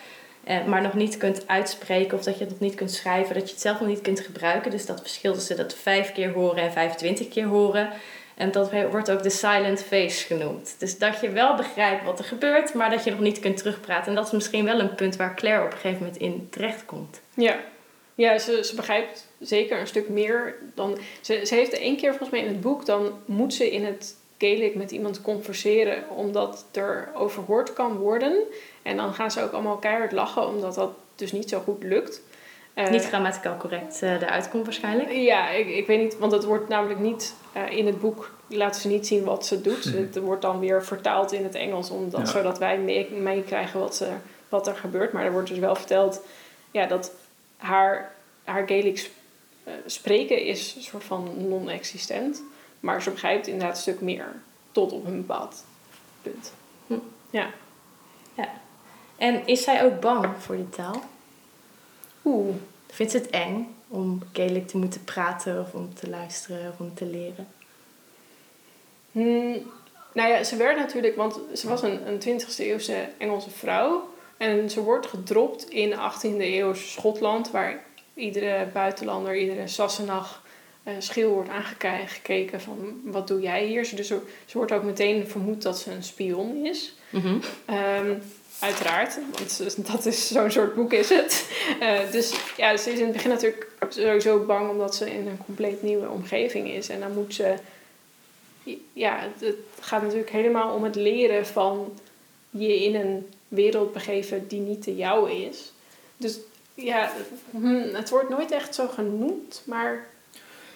[0.49, 3.35] Uh, maar nog niet kunt uitspreken of dat je het nog niet kunt schrijven.
[3.35, 4.71] Dat je het zelf nog niet kunt gebruiken.
[4.71, 7.89] Dus dat verschil tussen dat vijf keer horen en 25 keer horen.
[8.35, 10.75] En dat wordt ook de silent face genoemd.
[10.79, 14.09] Dus dat je wel begrijpt wat er gebeurt, maar dat je nog niet kunt terugpraten.
[14.09, 16.85] En dat is misschien wel een punt waar Claire op een gegeven moment in terecht
[16.85, 17.21] komt.
[17.35, 17.57] Ja,
[18.15, 20.99] ja ze, ze begrijpt zeker een stuk meer dan.
[21.20, 24.14] Ze, ze heeft één keer volgens mij in het boek, dan moet ze in het
[24.38, 28.43] Gaelic met iemand converseren, omdat er overhoord kan worden.
[28.82, 32.22] En dan gaan ze ook allemaal keihard lachen, omdat dat dus niet zo goed lukt.
[32.74, 35.12] Uh, niet grammaticaal correct uh, eruit komt waarschijnlijk.
[35.12, 38.80] Ja, ik, ik weet niet, want het wordt namelijk niet uh, in het boek laten
[38.80, 39.84] ze niet zien wat ze doet.
[39.95, 44.09] Het wordt dan weer vertaald in het Engels, omdat, zodat wij meekrijgen mee wat, ze,
[44.49, 45.12] wat er gebeurt.
[45.12, 46.22] Maar er wordt dus wel verteld
[46.70, 47.12] ja, dat
[47.57, 48.12] haar,
[48.45, 49.11] haar Gaelic
[49.65, 52.43] uh, spreken is een soort van non-existent.
[52.81, 54.43] Maar ze begrijpt inderdaad een stuk meer.
[54.73, 55.65] Tot op een bepaald
[56.23, 56.53] punt.
[56.87, 56.95] Hm.
[57.31, 57.51] Ja.
[58.35, 58.53] ja.
[59.17, 61.03] En is zij ook bang voor die taal?
[62.25, 62.55] Oeh.
[62.87, 66.95] Vindt ze het eng om Gaelic te moeten praten of om te luisteren of om
[66.95, 67.49] te leren?
[69.13, 69.59] Hm,
[70.13, 74.09] nou ja, ze werd natuurlijk, want ze was een, een 20e eeuwse Engelse vrouw.
[74.37, 77.85] En ze wordt gedropt in 18e eeuw Schotland, waar
[78.15, 80.43] iedere buitenlander, iedere Sassenach
[80.85, 83.91] uh, schil wordt aangekeken van wat doe jij hier.
[83.95, 84.21] Dus ze,
[84.53, 86.95] wordt ook meteen vermoed dat ze een spion is.
[87.11, 87.39] Mhm.
[87.65, 88.15] Ehm,
[88.61, 91.51] uiteraard, want dat is zo'n soort boek is het.
[91.81, 95.45] Uh, dus ja, ze is in het begin natuurlijk sowieso bang omdat ze in een
[95.45, 96.89] compleet nieuwe omgeving is.
[96.89, 97.55] En dan moet ze...
[98.93, 101.99] Ja, het gaat natuurlijk helemaal om het leren van
[102.51, 105.73] je in een wereld begeven die niet de jouwe is.
[106.17, 106.39] Dus
[106.85, 107.11] ja,
[107.51, 110.07] hm, het wordt nooit echt zo genoemd, maar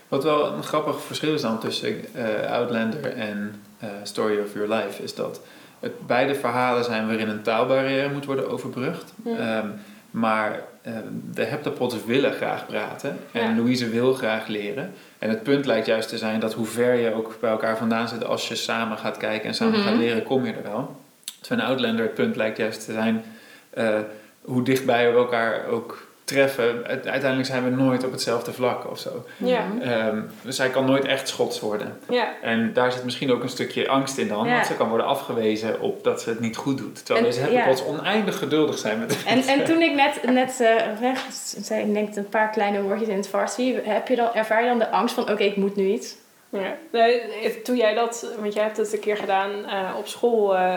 [0.08, 4.68] Wat wel een grappig verschil is dan tussen eh, Outlander en eh, Story of Your
[4.74, 5.40] Life, is dat
[5.80, 9.12] het beide verhalen zijn waarin een taalbarrière moet worden overbrugd.
[9.24, 9.36] Ja.
[9.58, 9.68] Ehm,
[10.10, 11.02] maar ehm,
[11.32, 13.56] de heptapods willen graag praten en Ja.
[13.56, 14.92] Louise wil graag leren.
[15.18, 18.08] En het punt lijkt juist te zijn dat hoe ver je ook bij elkaar vandaan
[18.08, 19.88] zit als je samen gaat kijken en samen Mhm.
[19.88, 20.96] gaat leren, kom je er wel.
[21.40, 23.24] Terwijl Outlander het punt lijkt juist te zijn
[23.70, 23.98] eh,
[24.44, 26.64] hoe dichtbij we elkaar ook treffen.
[26.86, 29.24] Uite- Uiteindelijk zijn we nooit op hetzelfde vlak of zo.
[29.36, 29.64] Ja.
[29.80, 31.98] Ehm, dus zij kan nooit echt schots worden.
[32.08, 34.46] ja, En daar zit misschien ook een stukje angst in dan.
[34.46, 34.52] Ja.
[34.54, 37.04] Want ze kan worden afgewezen op dat ze het niet goed doet.
[37.06, 37.52] Terwijl En- deze ja.
[37.52, 41.20] heptapods oneindig geduldig zijn met En, en toen ik net, net eh, weg,
[41.60, 44.68] zei, ik denk een paar kleine woordjes in het Farsi, heb je dan, ervaar je
[44.68, 46.14] dan de angst van, oké, ik moet nu iets?
[46.48, 46.76] ja.
[46.92, 47.22] Nee,
[47.62, 50.74] toen jij dat, want jij hebt het een keer gedaan eh, op school eh,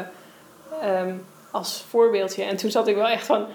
[0.82, 1.13] ehm,
[1.52, 2.43] als voorbeeldje.
[2.43, 3.45] En toen zat ik wel echt van,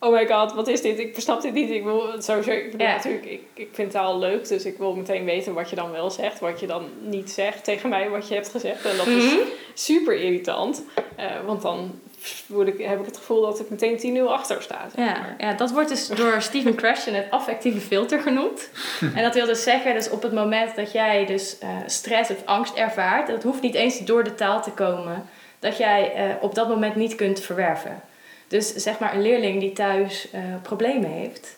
[0.00, 0.98] oh my god, wat is dit?
[0.98, 1.70] Ik versnap dit niet.
[1.70, 2.94] Ik wil het sowieso, ik bedoel Ja.
[2.94, 4.48] natuurlijk, ik, ik vind taal leuk.
[4.48, 7.64] Dus ik wil meteen weten wat je dan wel zegt, wat je dan niet zegt
[7.64, 8.84] tegen mij, wat je hebt gezegd.
[8.84, 9.36] En dat is Mhm.
[9.74, 10.82] super irritant.
[11.16, 12.00] eh, want dan
[12.46, 14.86] word ik, heb ik het gevoel dat ik meteen 10-0 achter sta.
[14.94, 15.34] zeg Ja, maar.
[15.38, 18.70] ja, dat wordt dus door Stephen Krashen het affectieve filter genoemd.
[19.14, 22.36] En dat wil dus zeggen, dus op het moment dat jij dus eh, stress of
[22.44, 25.28] angst ervaart, dat hoeft niet eens door de taal te komen,
[25.58, 28.00] dat jij eh, op dat moment niet kunt verwerven.
[28.48, 31.56] Dus zeg maar een leerling die thuis eh, problemen heeft,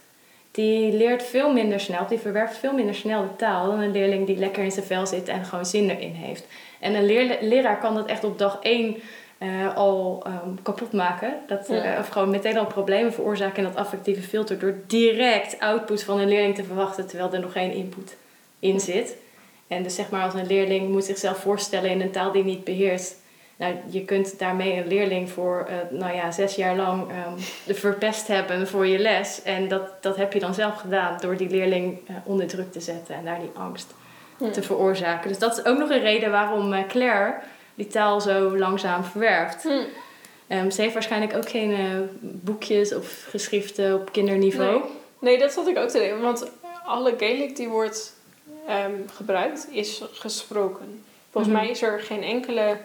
[0.51, 4.27] die leert veel minder snel, die verwerft veel minder snel de taal dan een leerling
[4.27, 6.47] die lekker in zijn vel zit en gewoon zin erin heeft.
[6.81, 8.97] En een leraar kan dat echt op dag één
[9.39, 11.35] eh, al ehm, kapot maken.
[11.47, 11.69] Dat.
[11.99, 14.59] Of gewoon meteen al problemen veroorzaken in dat affectieve filter.
[14.59, 18.17] Door direct output van een leerling te verwachten terwijl er nog geen input
[18.59, 19.17] in zit.
[19.69, 22.65] En dus zeg maar als een leerling moet zichzelf voorstellen in een taal die niet
[22.65, 23.17] beheerst.
[23.61, 27.07] Nou, je kunt daarmee een leerling voor eh, nou ja, zes jaar lang
[27.67, 29.43] de verpest hebben voor je les.
[29.43, 32.81] En dat, dat heb je dan zelf gedaan door die leerling eh, onder druk te
[32.81, 33.95] zetten en daar die angst
[34.37, 34.51] Ja.
[34.51, 35.29] te veroorzaken.
[35.29, 37.35] Dus dat is ook nog een reden waarom eh, Claire
[37.75, 39.63] die taal zo langzaam verwerft.
[39.63, 39.71] Hm.
[40.47, 41.77] Ehm, ze heeft waarschijnlijk ook geen
[42.21, 44.71] boekjes of geschriften op kinderniveau.
[44.73, 44.83] Nee.
[45.19, 46.21] Nee, dat zat ik ook te denken.
[46.21, 46.51] Want
[46.85, 48.17] alle Gaelic die wordt
[48.67, 51.03] ehm, gebruikt, is gesproken.
[51.31, 51.63] Volgens Mhm.
[51.63, 52.77] mij is er geen enkele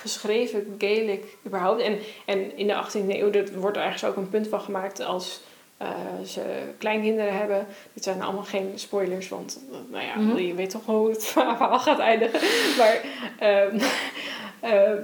[0.00, 1.80] geschreven Gaelic überhaupt.
[1.80, 5.00] En, en in de 18e eeuw dat wordt er ergens ook een punt van gemaakt
[5.00, 5.40] als
[5.76, 5.88] eh,
[6.26, 6.42] ze
[6.78, 7.66] kleinkinderen hebben.
[7.92, 10.38] Dit zijn allemaal geen spoilers, want nou ja, Mhm.
[10.38, 12.40] je weet toch hoe het verhaal gaat eindigen.
[12.78, 13.00] Maar
[13.38, 13.78] ehm,
[14.60, 14.98] ehm,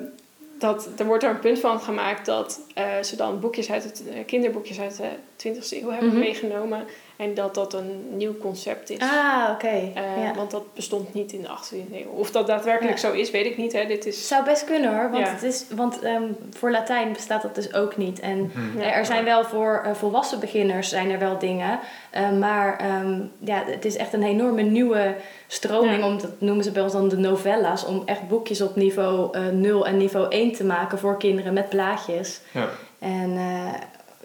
[0.59, 4.03] dat, er wordt er een punt van gemaakt dat eh, ze dan boekjes uit het,
[4.15, 6.19] eh, kinderboekjes uit de 20e eeuw hebben Mhm.
[6.19, 6.85] meegenomen.
[7.17, 8.99] En dat dat een nieuw concept is.
[8.99, 9.67] Ah, oké.
[9.67, 10.35] Eh, ja.
[10.35, 12.11] Want dat bestond niet in de 18e eeuw.
[12.11, 13.73] Of dat daadwerkelijk zo is, weet ik niet.
[13.73, 13.87] Hè.
[13.87, 14.29] Dit Het is...
[14.29, 15.33] zou best kunnen hoor, want, Ja.
[15.33, 18.21] het is, want ehm, voor Latijn bestaat dat dus ook niet.
[18.21, 18.79] En Mhm.
[18.81, 21.79] Er zijn wel voor eh, volwassen beginners zijn er wel dingen,
[22.11, 25.15] eh, maar ehm, ja, het is echt een enorme nieuwe
[25.47, 26.07] stroming, Ja.
[26.07, 29.47] om, dat noemen ze bij ons dan de novella's, om echt boekjes op niveau eh
[29.47, 32.41] 0 en niveau 1 te maken voor kinderen met plaatjes.
[32.51, 32.66] Ja.
[32.99, 33.81] En eh,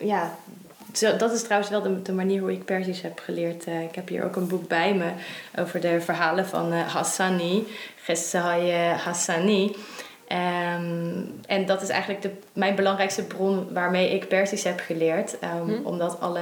[0.08, 0.36] ja,
[0.94, 3.64] zo, dat is trouwens wel de, de manier hoe ik Persisch heb geleerd.
[3.64, 5.12] Eh, ik heb hier ook een boek bij me
[5.60, 7.68] over de verhalen van eh, Hassani,
[8.04, 9.76] Gesaye Hassani.
[10.28, 15.40] Ehm, en dat is eigenlijk de, mijn belangrijkste bron waarmee ik Persisch heb geleerd.
[15.40, 15.86] Ehm, Hm.
[15.86, 16.40] Omdat alle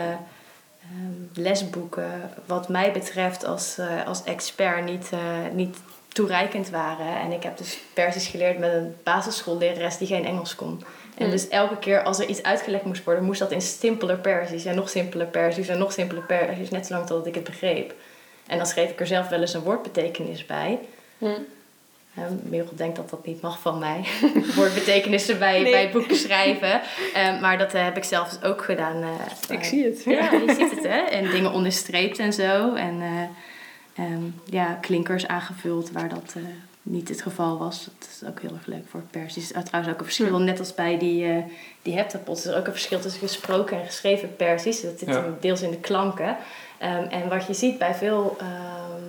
[0.82, 5.10] ehm, lesboeken, wat mij betreft als, als expert, niet,
[5.54, 5.78] niet
[6.08, 7.20] toereikend waren.
[7.20, 10.84] En ik heb dus Persisch geleerd met een basisschoollerares die geen Engels kon.
[11.20, 11.32] En Hm.
[11.32, 14.76] dus elke keer als er iets uitgelegd moest worden, moest dat in simpeler Persisch en
[14.76, 17.93] nog simpeler Persisch en nog simpeler Persisch, net zolang totdat ik het begreep.
[18.47, 20.80] En dan schreef ik er zelf wel eens een woordbetekenis bij.
[21.17, 21.26] Hm.
[21.26, 24.03] Uh, Merel denkt dat dat niet mag van mij.
[24.55, 25.72] Woordbetekenissen bij, Nee.
[25.72, 26.82] bij boeken schrijven.
[27.13, 29.03] Eh, maar dat eh, heb ik zelf dus ook gedaan.
[29.03, 30.03] eh, Ik zie het.
[30.03, 30.99] Ja, je ziet het hè.
[30.99, 32.74] En dingen onderstreept en zo.
[32.76, 36.36] En eh, ehm, ja, klinkers aangevuld waar dat
[36.90, 37.86] niet het geval was.
[37.86, 39.52] Dat is ook heel erg leuk voor Persisch.
[39.52, 41.44] Er is trouwens ook een verschil, net als bij die, eh
[41.82, 42.46] die heptapods.
[42.46, 44.82] Er is ook een verschil tussen gesproken en geschreven Persisch.
[44.82, 45.26] Dat zit Ja.
[45.40, 46.38] deels in de klanken.
[46.78, 49.04] Ehm, en wat je ziet bij veel ehm,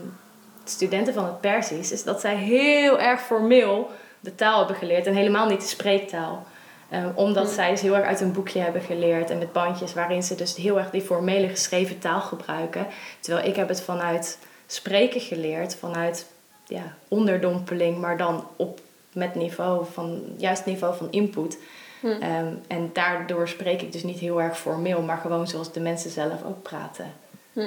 [0.64, 1.93] studenten van het Persisch...
[1.93, 5.07] is dat zij heel erg formeel de taal hebben geleerd.
[5.07, 6.47] En helemaal niet de spreektaal.
[6.91, 9.31] Ehm, omdat zij dus heel erg uit een boekje hebben geleerd.
[9.31, 12.87] En met bandjes waarin ze dus heel erg die formele geschreven taal gebruiken.
[13.20, 15.74] Terwijl ik heb het vanuit spreken geleerd.
[15.74, 16.26] Vanuit
[16.71, 17.99] ja, onderdompeling.
[17.99, 18.81] Maar dan op
[19.12, 21.59] met niveau van, juist niveau van input.
[22.01, 22.07] Hm.
[22.07, 25.03] Ehm, en daardoor spreek ik dus niet heel erg formeel.
[25.03, 27.12] Maar gewoon zoals de mensen zelf ook praten.
[27.53, 27.61] Hm.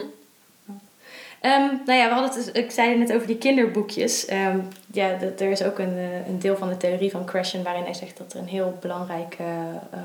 [1.40, 4.26] Ehm, nou ja, we hadden het, dus- ik zei het net over die kinderboekjes.
[4.26, 4.60] Ehm,
[4.94, 7.84] ja, dat, er is ook een, eh, een deel van de theorie van Krashen waarin
[7.84, 9.44] hij zegt dat er een heel belangrijke
[9.94, 10.00] uh,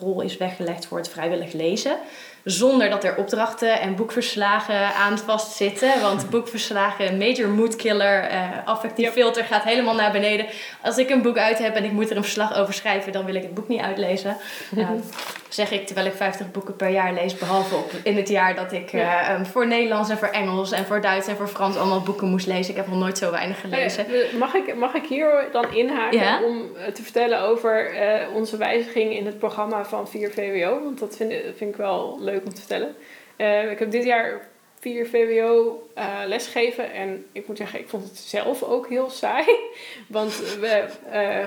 [0.00, 1.96] rol is weggelegd voor het vrijwillig lezen.
[2.44, 6.00] Zonder dat er opdrachten en boekverslagen aan vastzitten.
[6.00, 10.46] Want boekverslagen, major mood killer, uh, affectief filter gaat helemaal naar beneden.
[10.82, 13.24] Als ik een boek uit heb en ik moet er een verslag over schrijven, dan
[13.24, 14.36] wil ik het boek niet uitlezen.
[14.76, 14.88] Uh,
[15.48, 17.38] zeg ik terwijl ik 50 boeken per jaar lees.
[17.38, 20.84] Behalve op, in het jaar dat ik uh, um, voor Nederlands en voor Engels en
[20.84, 22.70] voor Duits en voor Frans allemaal boeken moest lezen.
[22.70, 24.03] Ik heb nog nooit zo weinig gelezen.
[24.38, 26.42] Mag ik, mag ik hier dan inhaken ja?
[26.42, 27.90] om te vertellen over
[28.34, 30.82] onze wijziging in het programma van 4 VWO?
[30.82, 32.94] Want dat vind, vind ik wel leuk om te vertellen.
[33.36, 34.48] Uh, ik heb dit jaar
[34.80, 39.46] 4 VWO uh, lesgeven en ik moet zeggen, ik vond het zelf ook heel saai.
[40.08, 40.84] Want we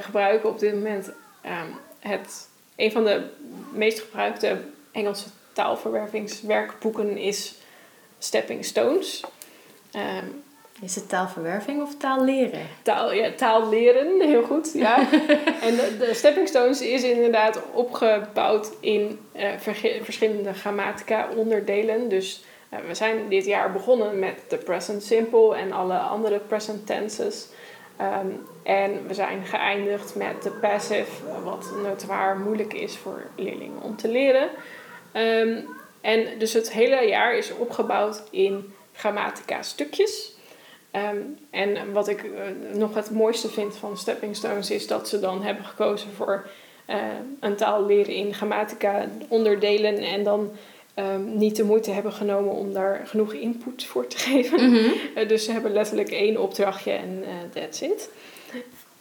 [0.02, 1.12] gebruiken op dit moment
[1.46, 3.24] um, het, een van de
[3.74, 4.58] meest gebruikte
[4.92, 7.56] Engelse taalverwervingswerkboeken is
[8.20, 9.24] Stepping Stones.
[9.96, 10.44] Um,
[10.82, 12.68] is het taalverwerving of taal leren?
[12.82, 14.74] Taal, ja, taal leren, heel goed.
[14.74, 14.98] Ja.
[15.68, 19.50] en de, de, Stepping Stones is inderdaad opgebouwd in uh,
[20.02, 22.10] verschillende grammatica-onderdelen.
[22.10, 26.86] Dus uh, we zijn dit jaar begonnen met de present simple en alle andere present
[26.86, 27.48] tenses.
[28.02, 33.96] Um, en we zijn geëindigd met de passive, wat notoir moeilijk is voor leerlingen om
[33.96, 34.50] te leren.
[35.14, 35.68] Um,
[36.02, 40.37] en dus het hele jaar is opgebouwd in grammatica-stukjes.
[40.96, 42.32] Um, en wat ik uh,
[42.74, 46.48] nog het mooiste vind van Stepping Stones is dat ze dan hebben gekozen voor
[46.90, 46.96] uh,
[47.40, 50.52] een taal leren in grammatica onderdelen en dan
[50.96, 54.64] um, niet de moeite hebben genomen om daar genoeg input voor te geven.
[54.64, 54.94] Mm -hmm.
[55.16, 57.24] uh, dus ze hebben letterlijk één opdrachtje en
[57.54, 58.10] that's it.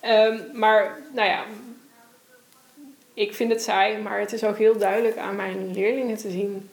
[0.02, 1.44] Um, maar nou ja,
[3.14, 6.70] ik vind het saai, maar het is ook heel duidelijk aan mijn leerlingen te zien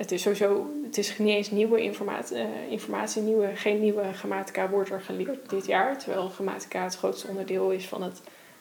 [0.00, 4.68] het is sowieso, het is niet eens nieuwe informatie, uh, informatie nieuwe, geen nieuwe grammatica
[4.68, 5.98] wordt er geleerd dit jaar.
[5.98, 8.20] Terwijl grammatica het grootste onderdeel is van het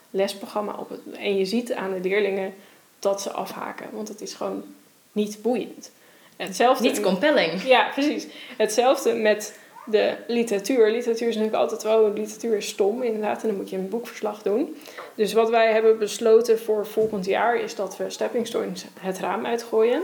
[0.09, 0.73] lesprogramma.
[0.73, 2.53] Op het, en je ziet aan de leerlingen
[2.99, 4.63] dat ze afhaken, want het is gewoon
[5.11, 5.91] niet boeiend.
[6.35, 7.61] Hetzelfde niet compelling.
[7.75, 8.27] Ja, precies.
[8.57, 10.91] Hetzelfde met de literatuur.
[10.91, 13.89] Literatuur is natuurlijk altijd wel, oh, literatuur is stom inderdaad en dan moet je een
[13.89, 14.75] boekverslag doen.
[15.15, 19.45] Dus wat wij hebben besloten voor volgend jaar is dat we Stepping Stones het raam
[19.45, 20.01] uitgooien.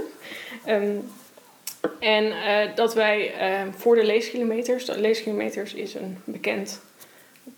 [0.68, 1.10] Um,
[2.00, 3.34] en uh, dat wij
[3.66, 6.82] uh, voor de leeskilometers, de leeskilometers is een bekend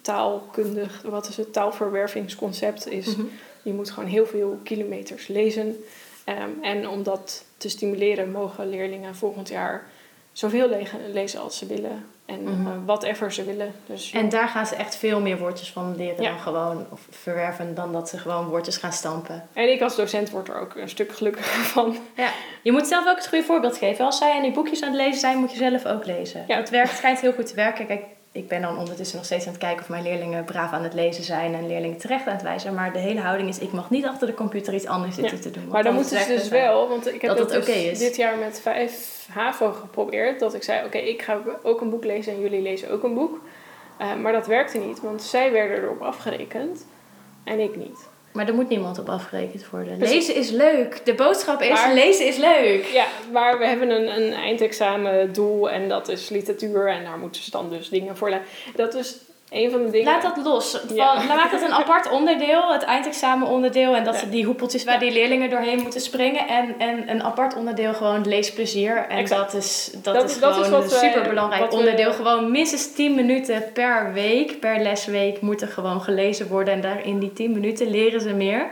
[0.02, 3.06] taalkundig, wat is het taalverwervingsconcept is.
[3.06, 3.30] Mm -hmm.
[3.62, 5.84] Je moet gewoon heel veel kilometers lezen.
[6.30, 9.90] Um, en om dat te stimuleren mogen leerlingen volgend jaar
[10.32, 12.06] zoveel le lezen als ze willen.
[12.28, 12.68] En mm -hmm.
[12.68, 13.74] uh, whatever ze willen.
[13.86, 16.30] Dus, en daar gaan ze echt veel meer woordjes van leren ja.
[16.30, 19.48] dan gewoon of verwerven dan dat ze gewoon woordjes gaan stampen.
[19.54, 21.98] En ik als docent word er ook een stuk gelukkiger van.
[22.16, 22.30] Ja.
[22.62, 24.06] Je moet zelf ook het goede voorbeeld geven.
[24.06, 26.44] Als zij aan die boekjes aan het lezen zijn, moet je zelf ook lezen.
[26.48, 26.58] Ja.
[26.58, 27.88] Het werkt, schijnt heel goed te werken.
[27.88, 28.04] Kijk,
[28.38, 30.94] ik ben dan ondertussen nog steeds aan het kijken of mijn leerlingen braaf aan het
[30.94, 32.74] lezen zijn en leerlingen terecht aan het wijzen.
[32.74, 35.44] Maar de hele houding is, ik mag niet achter de computer iets anders zitten ja.
[35.44, 35.68] te doen.
[35.68, 39.26] Maar dan moeten ze dus wel, want ik heb dat dus dit jaar met vijf
[39.32, 40.40] HAVO geprobeerd.
[40.40, 43.04] Dat ik zei, oké, okay, ik ga ook een boek lezen en jullie lezen ook
[43.04, 43.40] een boek.
[44.02, 46.86] Uh, maar dat werkte niet, want zij werden erop afgerekend
[47.44, 48.08] en ik niet.
[48.38, 49.98] Maar er moet niemand op afgerekend worden.
[49.98, 50.28] Precies.
[50.28, 51.06] Lezen is leuk.
[51.06, 52.86] De boodschap is, maar, lezen is leuk.
[52.86, 56.88] Ja, maar we hebben een, een eindexamen doel en dat is literatuur.
[56.88, 58.40] En daar moeten ze dan dus dingen voor
[58.76, 59.18] Dat is
[59.50, 60.06] een van de dingen...
[60.06, 60.80] Laat dat los.
[60.94, 61.14] Ja.
[61.14, 63.96] Maak dat een apart onderdeel, het eindexamen onderdeel.
[63.96, 64.28] En dat ja.
[64.28, 66.48] die hoepeltjes waar die leerlingen doorheen moeten springen.
[66.48, 68.98] En, en een apart onderdeel gewoon leesplezier.
[68.98, 69.52] En exact.
[69.52, 72.14] dat is, dat, dat is dat gewoon is een superbelangrijk onderdeel.
[72.14, 76.74] Gewoon minstens 10 minuten per week, per lesweek, moeten gewoon gelezen worden.
[76.74, 78.68] En daar in die 10 minuten leren ze meer.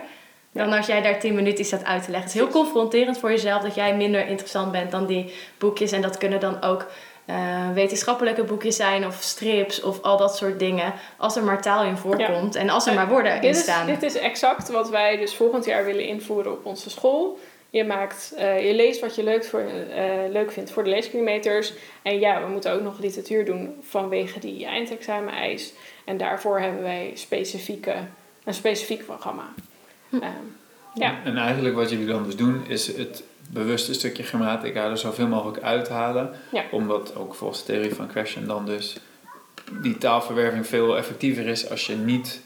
[0.51, 2.29] Dan als jij daar 10 minuten staat uit te leggen.
[2.29, 5.91] Het is heel confronterend voor jezelf dat jij minder interessant bent dan die boekjes.
[5.91, 6.85] En dat kunnen dan ook
[7.29, 10.93] uh, wetenschappelijke boekjes zijn of strips of al dat soort dingen.
[11.17, 12.59] Als er maar taal in voorkomt ja.
[12.59, 13.87] en als er maar woorden in staan.
[13.89, 17.39] Is, dit is exact wat wij dus volgend jaar willen invoeren op onze school.
[17.69, 21.73] Je, maakt, uh, je leest wat je leuk, voor, uh, leuk vindt voor de leeskilometers.
[22.01, 25.73] En ja, we moeten ook nog literatuur doen vanwege die eindexamen-eis.
[26.05, 27.95] En daarvoor hebben wij specifieke,
[28.43, 29.53] een specifiek programma.
[30.09, 30.15] Hm.
[30.15, 30.55] Um,
[30.93, 31.15] ja.
[31.23, 35.63] En eigenlijk wat jullie dan dus doen, is het bewuste stukje grammatica er zoveel mogelijk
[35.63, 36.29] uithalen.
[36.51, 36.63] Ja.
[36.71, 38.97] Omdat ook volgens de theorie van Question dan dus
[39.81, 42.41] die taalverwerving veel effectiever is als je niet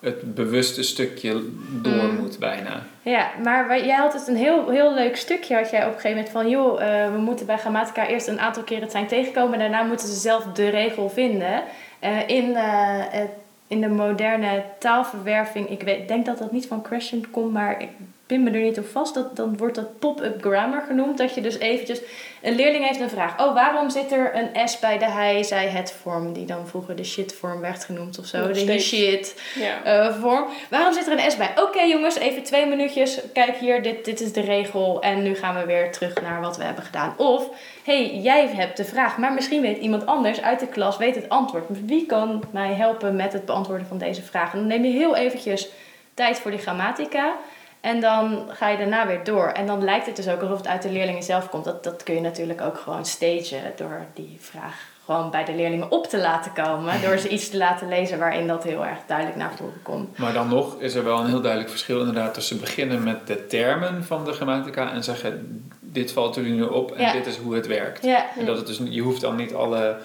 [0.00, 1.42] het bewuste stukje
[1.82, 2.16] door mm.
[2.16, 2.82] moet bijna.
[3.02, 6.16] Ja, maar jij had het een heel, heel leuk stukje had jij op een gegeven
[6.16, 6.48] moment van...
[6.48, 9.52] joh, uh, we moeten bij grammatica eerst een aantal keren het zijn tegenkomen...
[9.52, 11.62] en daarna moeten ze zelf de regel vinden.
[12.04, 13.20] Uh, in, uh,
[13.66, 17.52] in de moderne taalverwerving, ik weet, denk dat dat niet van Question komt...
[17.52, 17.88] maar ik
[18.32, 19.14] pin me er niet op vast.
[19.14, 21.18] Dat, dan wordt dat pop-up grammar genoemd.
[21.18, 22.00] Dat je dus eventjes...
[22.42, 23.40] Een leerling heeft een vraag.
[23.40, 26.32] Oh, waarom zit er een S bij de hij, zij, het vorm?
[26.32, 28.38] Die dan vroeger de shit vorm werd genoemd of zo.
[28.38, 28.88] De he, steeds.
[28.88, 29.82] shit Ja.
[29.84, 30.48] eh, vorm.
[30.70, 31.50] Waarom zit er een S bij?
[31.56, 33.20] Oké jongens, even twee minuutjes.
[33.32, 35.02] Kijk hier, dit, dit is de regel.
[35.02, 37.14] En nu gaan we weer terug naar wat we hebben gedaan.
[37.16, 37.48] Of,
[37.84, 39.18] hey, jij hebt de vraag.
[39.18, 41.64] Maar misschien weet iemand anders uit de klas weet het antwoord.
[41.68, 44.52] Wie kan mij helpen met het beantwoorden van deze vraag?
[44.52, 45.68] En dan neem je heel eventjes
[46.14, 47.34] tijd voor die grammatica.
[47.82, 49.46] En dan ga je daarna weer door.
[49.48, 51.64] En dan lijkt het dus ook alsof het uit de leerlingen zelf komt.
[51.64, 55.90] Dat, dat kun je natuurlijk ook gewoon stagen door die vraag gewoon bij de leerlingen
[55.90, 57.02] op te laten komen.
[57.02, 60.18] Door ze iets te laten lezen waarin dat heel erg duidelijk naar voren komt.
[60.18, 63.46] Maar dan nog is er wel een heel duidelijk verschil inderdaad tussen beginnen met de
[63.46, 67.12] termen van de grammatica en zeggen dit valt jullie nu op en Ja.
[67.12, 68.04] dit is hoe het werkt.
[68.04, 69.96] Ja, En dat het dus, je hoeft dan niet alle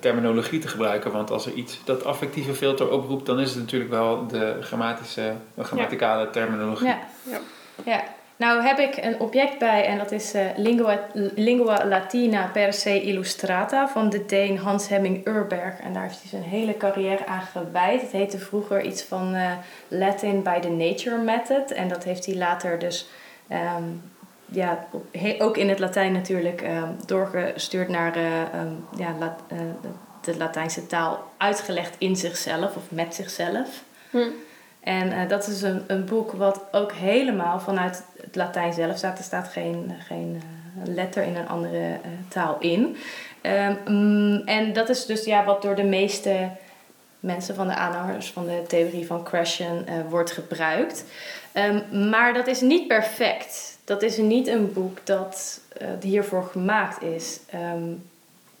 [0.00, 3.90] terminologie te gebruiken, want als er iets dat affectieve filter oproept, dan is het natuurlijk
[3.90, 6.86] wel de grammatische, de grammaticale terminologie.
[6.86, 6.98] ja.
[7.22, 7.38] Ja.
[7.84, 8.02] ja.
[8.38, 11.00] Nou heb ik een object bij en dat is eh, Lingua,
[11.34, 15.80] Lingua Latina per se illustrata van de Deen Hans Hemming Urberg.
[15.80, 18.00] En daar heeft hij zijn hele carrière aan gewijd.
[18.00, 19.52] Het heette vroeger iets van eh,
[19.88, 21.72] Latin by the Nature Method.
[21.72, 23.08] En dat heeft hij later dus
[23.48, 23.84] ehm,
[24.50, 24.86] ja,
[25.38, 29.58] ook in het Latijn natuurlijk ehm, doorgestuurd naar eh, ehm, ja, La- eh,
[30.20, 33.82] de Latijnse taal, uitgelegd in zichzelf of met zichzelf.
[34.10, 34.18] Hm.
[34.80, 39.18] En eh, dat is een, een boek wat ook helemaal vanuit het Latijn zelf staat.
[39.18, 40.42] Er staat geen, geen
[40.84, 42.96] letter in een andere taal in.
[43.40, 46.48] Ehm, mm, en dat is dus ja, wat door de meeste
[47.20, 51.04] mensen van de aanhangers van de theorie van Krashen eh, wordt gebruikt.
[52.10, 53.77] Maar dat is niet perfect.
[53.88, 57.40] Dat is niet een boek dat eh, hiervoor gemaakt is.
[57.50, 57.84] Ehm,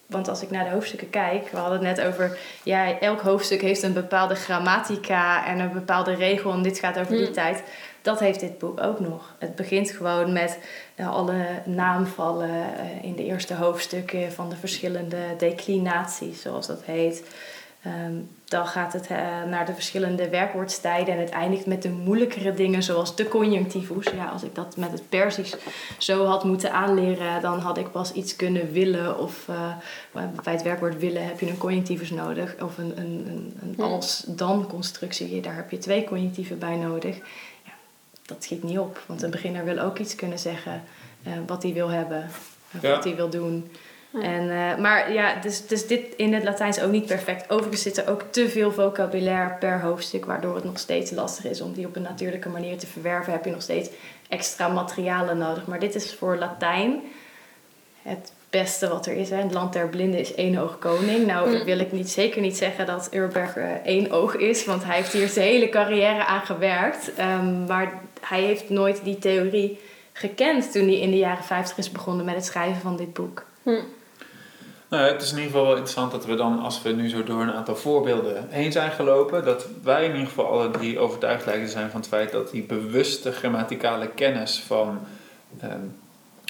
[0.06, 3.60] want als ik naar de hoofdstukken kijk, we hadden het net over, ja, elk hoofdstuk
[3.60, 7.32] heeft een bepaalde grammatica en een bepaalde regel en dit gaat over die Mm.
[7.32, 7.62] tijd.
[8.02, 9.34] Dat heeft dit boek ook nog.
[9.38, 10.58] Het begint gewoon met
[10.94, 17.22] eh, alle naamvallen eh, in de eerste hoofdstukken van de verschillende declinaties, zoals dat heet.
[17.82, 18.14] Ehm,
[18.44, 22.82] dan gaat het eh, naar de verschillende werkwoordstijden en het eindigt met de moeilijkere dingen
[22.82, 24.04] zoals de conjunctivus.
[24.04, 25.56] Ja, als ik dat met het Persisch
[25.98, 29.18] zo had moeten aanleren, dan had ik pas iets kunnen willen.
[29.18, 29.72] Of eh,
[30.42, 32.54] bij het werkwoord willen heb je een conjunctivus nodig.
[32.60, 37.16] Of een, een, een, een als-dan constructie, daar heb je twee conjunctieven bij nodig.
[37.64, 37.72] Ja,
[38.26, 40.82] dat schiet niet op, want een beginner wil ook iets kunnen zeggen
[41.22, 42.30] eh, wat hij wil hebben,
[42.70, 43.70] wat hij wil doen.
[44.22, 44.28] Ja.
[44.28, 47.50] En, eh, maar ja, dus, dus dit in het Latijn is ook niet perfect.
[47.50, 51.60] Overigens zit er ook te veel vocabulaire per hoofdstuk, waardoor het nog steeds lastig is
[51.60, 53.32] om die op een natuurlijke manier te verwerven.
[53.32, 53.88] Heb je nog steeds
[54.28, 55.66] extra materialen nodig.
[55.66, 57.00] Maar dit is voor Latijn
[58.02, 59.30] het beste wat er is.
[59.30, 59.36] Hè.
[59.36, 61.26] Het land der blinden is één oog koning.
[61.26, 61.64] Nou Mm.
[61.64, 65.12] wil ik niet, zeker niet zeggen dat Urberg eh, één oog is, want hij heeft
[65.12, 67.14] hier zijn hele carrière aan gewerkt.
[67.14, 69.80] Ehm, maar hij heeft nooit die theorie
[70.12, 73.44] gekend toen hij in de jaren 50 is begonnen met het schrijven van dit boek.
[73.62, 73.80] Hm.
[74.88, 77.08] Nou, ja, het is in ieder geval wel interessant dat we dan, als we nu
[77.08, 80.98] zo door een aantal voorbeelden heen zijn gelopen, dat wij in ieder geval alle drie
[80.98, 84.98] overtuigd lijken te zijn van het feit dat die bewuste grammaticale kennis van
[85.60, 85.80] ehm,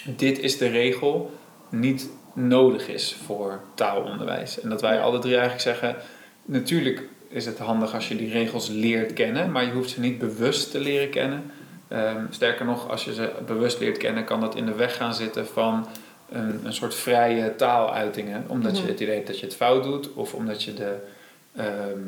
[0.04, 4.60] dit is de regel niet nodig is voor taalonderwijs.
[4.60, 5.96] En dat wij alle drie eigenlijk zeggen,
[6.44, 10.18] natuurlijk is het handig als je die regels leert kennen, maar je hoeft ze niet
[10.18, 11.50] bewust te leren kennen.
[11.88, 15.14] Ehm, sterker nog, als je ze bewust leert kennen, kan dat in de weg gaan
[15.14, 15.86] zitten van
[16.32, 18.44] een, een soort vrije taaluitingen.
[18.46, 18.90] Omdat je Mhm.
[18.90, 20.94] het idee hebt dat je het fout doet, of omdat je de,
[21.56, 21.98] ehm,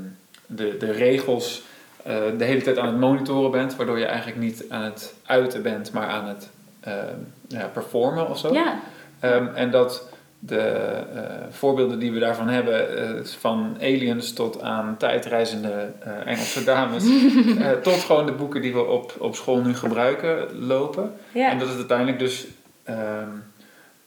[0.47, 1.63] de, de regels
[2.05, 5.63] eh, de hele tijd aan het monitoren bent, waardoor je eigenlijk niet aan het uiten
[5.63, 6.49] bent, maar aan het
[6.81, 7.15] ehm,
[7.49, 8.53] ja, performen of zo.
[8.53, 8.81] Ja,
[9.21, 10.09] Ehm, en dat
[10.39, 15.89] de eh, voorbeelden die we daarvan hebben, eh, van aliens tot aan tijdreizende
[16.25, 17.05] Engelse dames,
[17.83, 21.13] tot gewoon de boeken die we op, op school nu gebruiken, lopen.
[21.33, 21.51] ja.
[21.51, 22.47] En dat het uiteindelijk dus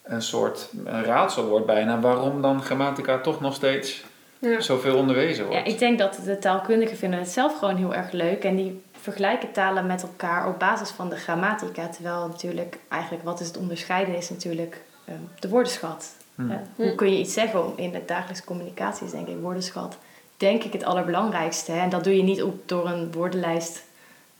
[0.03, 4.03] een soort een raadsel wordt bijna, waarom dan grammatica toch nog steeds
[4.39, 4.61] Ja.
[4.61, 5.59] zoveel onderwezen wordt.
[5.65, 8.43] Ja, ik denk dat de taalkundigen vinden het zelf gewoon heel erg leuk.
[8.43, 11.87] En die vergelijken talen met elkaar op basis van de grammatica.
[11.87, 16.07] Terwijl natuurlijk eigenlijk wat is het onderscheiden is natuurlijk eh, de woordenschat.
[16.35, 16.51] Hmm.
[16.51, 16.95] Eh, hoe Hmm.
[16.95, 19.97] kun je iets zeggen om in de dagelijkse communicatie is denk ik woordenschat
[20.37, 21.71] denk ik het allerbelangrijkste.
[21.71, 21.79] Hè?
[21.81, 23.83] En dat doe je niet op, door een woordenlijst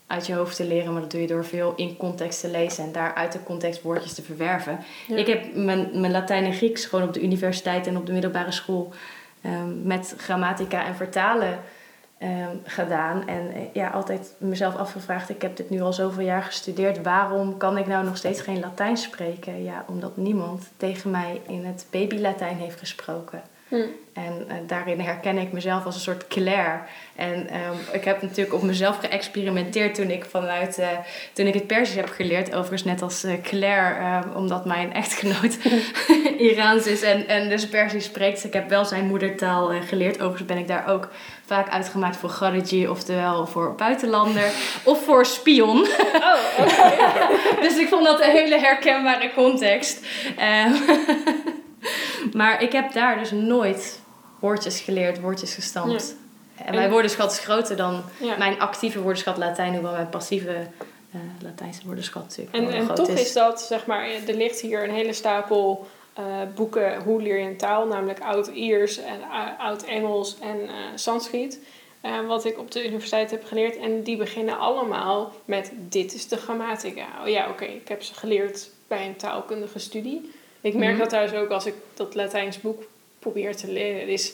[0.06, 2.84] uit je hoofd te leren, maar dat doe je door veel in context te lezen
[2.84, 4.78] en daar uit de context woordjes te verwerven.
[5.08, 5.16] Ja.
[5.16, 8.52] Ik heb mijn, mijn Latijn en Grieks gewoon op de universiteit en op de middelbare
[8.52, 8.92] school
[9.40, 11.58] ehm, met grammatica en vertalen
[12.18, 13.28] ehm, gedaan.
[13.28, 17.56] En eh, ja, altijd mezelf afgevraagd, ik heb dit nu al zoveel jaar gestudeerd, waarom
[17.56, 19.62] kan ik nou nog steeds geen Latijn spreken?
[19.62, 23.42] Ja, omdat niemand tegen mij in het baby-Latijn heeft gesproken.
[23.74, 23.80] Hm.
[23.80, 24.04] Hm.
[24.14, 26.80] En eh, daarin herken ik mezelf als een soort Claire.
[27.16, 30.88] En ehm, ik heb natuurlijk op mezelf geëxperimenteerd toen ik vanuit eh,
[31.32, 32.54] toen ik het Persisch heb geleerd.
[32.54, 35.58] Overigens net als eh, Claire, eh, omdat mijn echtgenoot
[36.38, 38.34] Iraans is en, en dus Persisch spreekt.
[38.34, 40.14] Dus ik heb wel zijn moedertaal geleerd.
[40.14, 41.08] Overigens ben ik daar ook
[41.46, 44.50] vaak uitgemaakt voor Khariji, oftewel voor buitenlander
[44.82, 45.86] of voor spion.
[46.14, 46.92] Oh, oké.
[47.64, 50.06] Dus ik vond dat een hele herkenbare context.
[50.36, 50.72] Ehm,
[52.32, 54.00] maar ik heb daar dus nooit
[54.38, 56.14] woordjes geleerd, woordjes gestampt.
[56.56, 58.36] En mijn En- woordenschat is groter dan Ja.
[58.36, 60.52] mijn actieve woordenschat Latijn, hoewel mijn passieve
[61.12, 63.20] eh, Latijnse woordenschat natuurlijk En, en toch is.
[63.20, 66.24] is dat, zeg maar, er ligt hier een hele stapel eh,
[66.54, 71.58] boeken hoe leer je een taal, namelijk Oud-Iers en eh, Oud-Engels en eh Sanskriet.
[72.00, 73.76] eh, wat ik op de universiteit heb geleerd.
[73.76, 77.04] En die beginnen allemaal met dit is de grammatica.
[77.22, 80.32] Oh ja, oké, ik heb ze geleerd bij een taalkundige studie.
[80.64, 80.98] Ik merk Mhm.
[81.00, 82.82] dat thuis ook als ik dat Latijns boek
[83.18, 84.08] probeer te leren.
[84.08, 84.32] Is,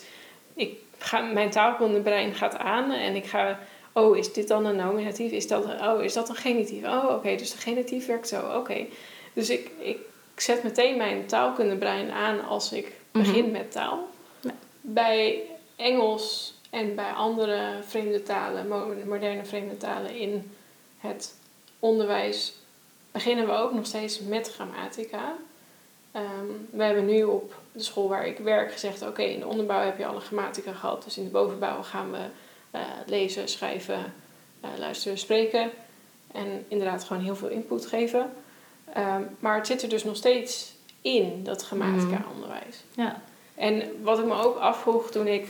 [0.54, 3.58] ik ga, mijn taalkundebrein gaat aan en ik ga...
[3.92, 5.32] Oh, is dit dan een nominatief?
[5.32, 6.84] Is dat, oh, is dat een genitief?
[6.84, 8.56] Oh, oké, dus de genitief werkt zo.
[8.56, 8.86] Oké.
[9.32, 9.98] Dus ik, ik
[10.36, 13.24] zet meteen mijn taalkundebrein aan als ik Mhm.
[13.24, 14.08] begin met taal.
[14.40, 14.50] Ja.
[14.80, 15.40] Bij
[15.76, 20.52] Engels en bij andere vreemde talen, mo- moderne vreemde talen in
[20.98, 21.34] het
[21.78, 22.52] onderwijs
[23.12, 25.34] beginnen we ook nog steeds met grammatica.
[26.12, 29.84] Ehm, we hebben nu op de school waar ik werk gezegd: oké, in de onderbouw
[29.84, 32.24] heb je alle grammatica gehad, dus in de bovenbouw gaan we
[32.70, 34.14] eh, lezen, schrijven,
[34.60, 35.70] eh, luisteren, spreken.
[36.32, 38.32] En inderdaad gewoon heel veel input geven.
[38.94, 42.84] Ehm, maar het zit er dus nog steeds in, dat grammatica-onderwijs.
[42.94, 43.22] Ja.
[43.54, 45.48] En wat ik me ook afvroeg toen ik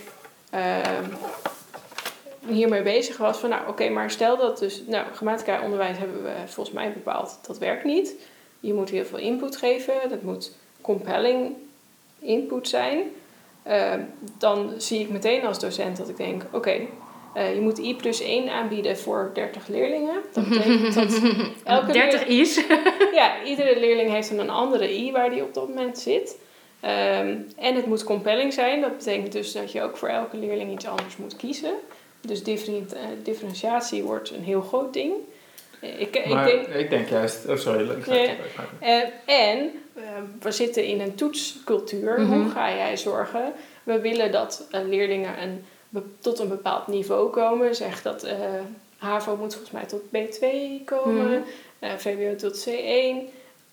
[0.51, 1.05] ehm,
[2.47, 6.77] hiermee bezig was, van nou oké, maar stel dat dus, nou grammatica-onderwijs hebben we volgens
[6.77, 8.15] mij bepaald, dat werkt niet.
[8.61, 11.53] Je moet heel veel input geven, dat moet compelling
[12.19, 13.03] input zijn.
[13.63, 14.01] Ehm,
[14.39, 16.81] dan zie ik meteen als docent dat ik denk, oké,
[17.35, 20.15] eh, je moet I plus 1 aanbieden voor 30 leerlingen.
[20.33, 21.21] Dat betekent dat
[21.65, 22.65] elke 30 is.
[23.21, 26.37] ja, iedere leerling heeft een andere i waar die op dat moment zit.
[26.81, 28.81] Ehm, en het moet compelling zijn.
[28.81, 31.73] Dat betekent dus dat je ook voor elke leerling iets anders moet kiezen.
[32.21, 32.55] Dus eh,
[33.23, 35.13] differentiatie wordt een heel groot ding.
[35.81, 37.47] Ik, Maar ik denk, ik denk juist...
[37.49, 37.91] Oh, sorry.
[37.91, 38.31] Ik ga het-
[38.81, 40.03] eh, en eh,
[40.41, 42.21] we zitten in een toetscultuur.
[42.21, 42.33] Mhm.
[42.33, 43.53] Hoe ga jij zorgen?
[43.83, 45.65] We willen dat eh, leerlingen een,
[46.21, 47.75] tot een bepaald niveau komen.
[47.75, 48.35] Zeg dat eh,
[48.99, 50.45] HAVO moet volgens mij tot B2
[50.85, 51.45] komen.
[51.79, 53.33] Eh, VWO tot C1.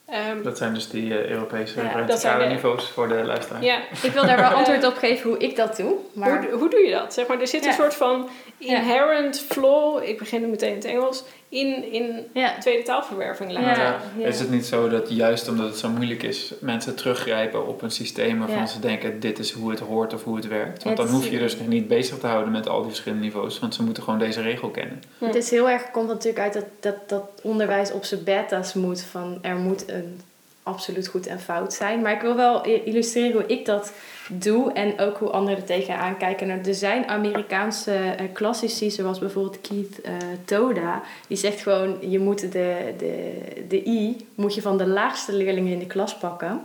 [0.10, 1.82] Ehm, Dat zijn dus die Europese
[2.22, 3.64] Ja, niveaus voor de luisteraar.
[3.64, 5.94] ja, Ik wil daar wel antwoord op geven hoe ik dat doe.
[6.14, 7.14] Maar Hoe, hoe doe je dat?
[7.14, 10.86] Zeg maar, er zit een soort van inherent flaw, ik begin nu meteen in het
[10.86, 13.62] Engels, in, in ja, tweede taalverwerving Ja.
[13.62, 13.84] laten.
[14.18, 14.28] Ja.
[14.28, 17.92] is het niet zo dat juist omdat het zo moeilijk is, mensen teruggrijpen op een
[17.92, 18.66] systeem waarvan Ja.
[18.66, 20.84] ze denken dit is hoe het hoort of hoe het werkt?
[20.84, 23.76] Want dan hoef je dus niet bezig te houden met al die verschillende niveaus, want
[23.76, 25.04] ze moeten gewoon deze regel kennen.
[25.18, 29.02] Het is heel erg, komt natuurlijk uit dat, dat, dat onderwijs op zijn beta's moet.
[29.02, 30.22] Van er moet een
[30.64, 32.02] absoluut goed en fout zijn.
[32.02, 33.92] Maar ik wil wel illustreren hoe ik dat
[34.28, 36.48] doe en ook hoe anderen er tegenaan kijken.
[36.48, 40.14] Nou, er zijn Amerikaanse eh, klassici, zoals bijvoorbeeld Keith eh,
[40.46, 41.02] Toda.
[41.28, 43.34] Die zegt gewoon, je moet de, de,
[43.68, 46.62] de I moet je van de laagste leerlingen in de klas pakken.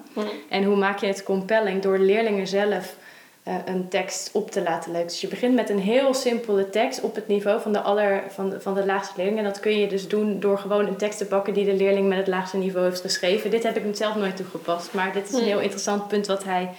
[0.49, 1.83] En hoe maak je het compelling?
[1.83, 2.97] Door leerlingen zelf
[3.43, 5.07] eh, een tekst op te laten lezen.
[5.07, 8.55] Dus je begint met een heel simpele tekst op het niveau van de, aller, van
[8.59, 9.39] van de laagste leerling.
[9.39, 12.09] En dat kun je dus doen door gewoon een tekst te pakken die de leerling
[12.09, 13.51] met het laagste niveau heeft geschreven.
[13.51, 16.71] Dit heb ik zelf nooit toegepast, maar dit is een heel interessant punt wat hij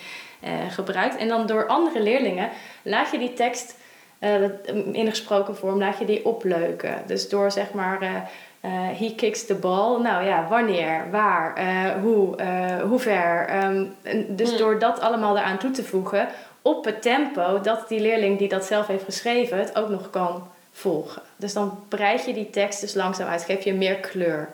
[0.43, 1.17] eh, gebruikt.
[1.17, 2.49] En dan door andere leerlingen
[2.81, 3.75] laat je die tekst
[4.19, 6.95] eh, dat- in een gesproken vorm, laat je die opleuken.
[7.05, 8.01] Dus door zeg maar.
[8.01, 8.09] eh,
[8.99, 10.01] he kicks the ball.
[10.01, 11.55] Nou ja, wanneer, waar,
[12.01, 13.45] hoe, eh, hoe ver.
[13.47, 13.85] Ehm,
[14.27, 14.57] dus Hmm.
[14.57, 16.27] door dat allemaal eraan toe te voegen
[16.61, 20.47] op het tempo dat die leerling die dat zelf heeft geschreven het ook nog kan
[20.71, 21.21] volgen.
[21.35, 24.49] Dus dan breid je die tekst dus langzaam uit, geef je meer kleur.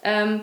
[0.00, 0.38] Ehm,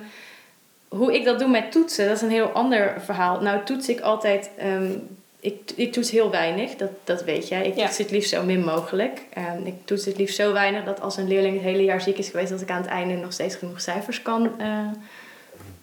[0.96, 3.42] hoe ik dat doe met toetsen, dat is een heel ander verhaal.
[3.42, 4.92] Nou toets ik altijd, ehm,
[5.40, 7.68] ik, ik toets heel weinig, dat, dat weet jij.
[7.68, 7.86] Ik Ja.
[7.86, 9.22] toets het liefst zo min mogelijk.
[9.34, 12.18] Ehm, ik toets het liefst zo weinig dat als een leerling het hele jaar ziek
[12.18, 14.88] is geweest, dat ik aan het einde nog steeds genoeg cijfers kan eh,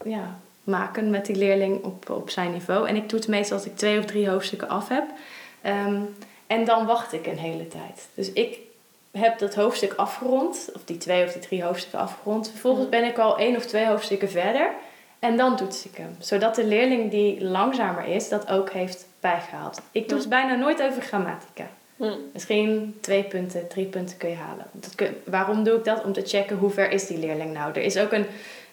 [0.05, 2.89] ja, maken met die leerling op, op zijn niveau.
[2.89, 5.05] En ik toets meestal als ik twee of drie hoofdstukken af heb.
[5.63, 6.01] Ehm,
[6.47, 8.09] en dan wacht ik een hele tijd.
[8.15, 8.59] Dus ik
[9.11, 12.49] heb dat hoofdstuk afgerond, of die twee of die drie hoofdstukken afgerond.
[12.51, 14.71] Vervolgens ben ik al één of twee hoofdstukken verder.
[15.23, 16.17] En dan toets ik hem.
[16.19, 19.81] Zodat de leerling die langzamer is, dat ook heeft bijgehaald.
[19.93, 21.67] Ik toets bijna nooit over grammatica.
[22.33, 24.65] Misschien twee punten, drie punten kun je halen.
[24.73, 26.05] Dat kun- waarom doe ik dat?
[26.05, 27.73] Om te checken hoe ver is die leerling nou.
[27.73, 28.27] Er is ook een,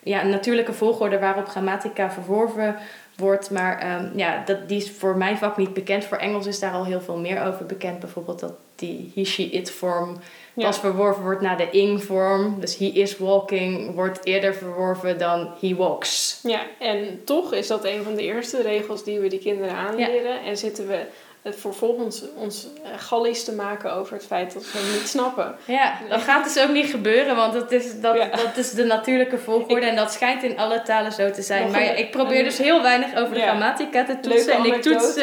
[0.04, 2.76] ja, een natuurlijke volgorde waarop grammatica verworven
[3.18, 3.50] wordt.
[3.52, 6.06] Maar ehm, ja, dat, die is voor mijn vak niet bekend.
[6.06, 8.00] Voor Engels is daar al heel veel meer over bekend.
[8.00, 10.18] Bijvoorbeeld dat die he, she, it vorm
[10.60, 10.66] Ja.
[10.66, 12.58] pas verworven wordt naar de ing vorm.
[12.60, 16.40] Dus he is walking wordt eerder verworven dan he walks.
[16.44, 20.42] Ja, en toch is dat een van de eerste regels die we die kinderen aanleren.
[20.46, 21.00] En zitten we
[21.44, 25.56] vervolgens ons eh, gallies te maken over het feit dat ze het niet snappen.
[25.66, 28.26] Ja, dat gaat dus ook niet gebeuren, want dat is, dat, Ja.
[28.30, 31.62] dat is de natuurlijke volgorde en dat schijnt in alle talen zo te zijn.
[31.64, 33.48] Nog Maar een- ik probeer dus heel weinig over de Ja.
[33.48, 34.54] grammatica te toetsen.
[34.54, 35.16] En ik toets.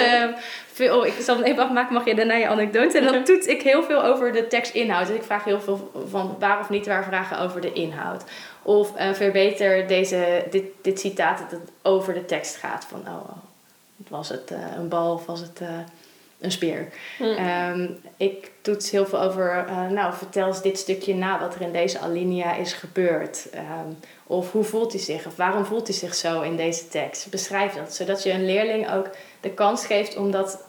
[0.77, 2.99] Veel, ik zal hem even afmaken, mag je daarna je anekdote.
[2.99, 5.07] En dan toets ik heel veel over de tekstinhoud.
[5.07, 8.25] Dus ik vraag heel veel van waar of niet waar vragen over de inhoud.
[8.63, 12.85] Of eh, verbeter deze, dit, dit citaat dat het over de tekst gaat.
[12.85, 13.31] Van, oh,
[14.09, 15.69] was het eh, een bal of was het eh,
[16.41, 16.89] een speer?
[17.17, 17.25] Hm.
[17.25, 21.73] Ehm, ik toets heel veel over, nou vertel eens dit stukje na wat er in
[21.73, 23.51] deze alinea is gebeurd.
[23.51, 23.93] Ehm,
[24.27, 25.27] of hoe voelt hij zich?
[25.27, 27.31] Of waarom voelt hij zich zo in deze tekst?
[27.31, 29.11] Beschrijf dat, zodat je een leerling ook
[29.41, 30.65] de kans geeft om dat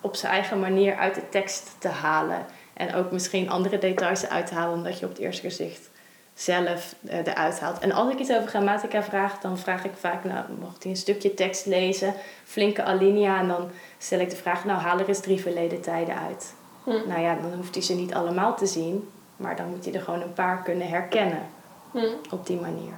[0.00, 2.46] op zijn eigen manier uit de tekst te halen.
[2.74, 5.90] En ook misschien andere details eruit te halen, omdat je op het eerste gezicht
[6.34, 7.78] zelf eh, eruit haalt.
[7.78, 10.98] En als ik iets over grammatica vraag, dan vraag ik vaak, nou, mocht hij een
[10.98, 15.20] stukje tekst lezen, flinke alinea, en dan stel ik de vraag, nou, haal er eens
[15.20, 16.54] drie verleden tijden uit.
[16.84, 16.90] Hm.
[16.90, 20.00] Nou ja, dan hoeft hij ze niet allemaal te zien, maar dan moet hij er
[20.00, 21.56] gewoon een paar kunnen herkennen
[21.98, 22.34] Hm.
[22.34, 22.94] op die manier.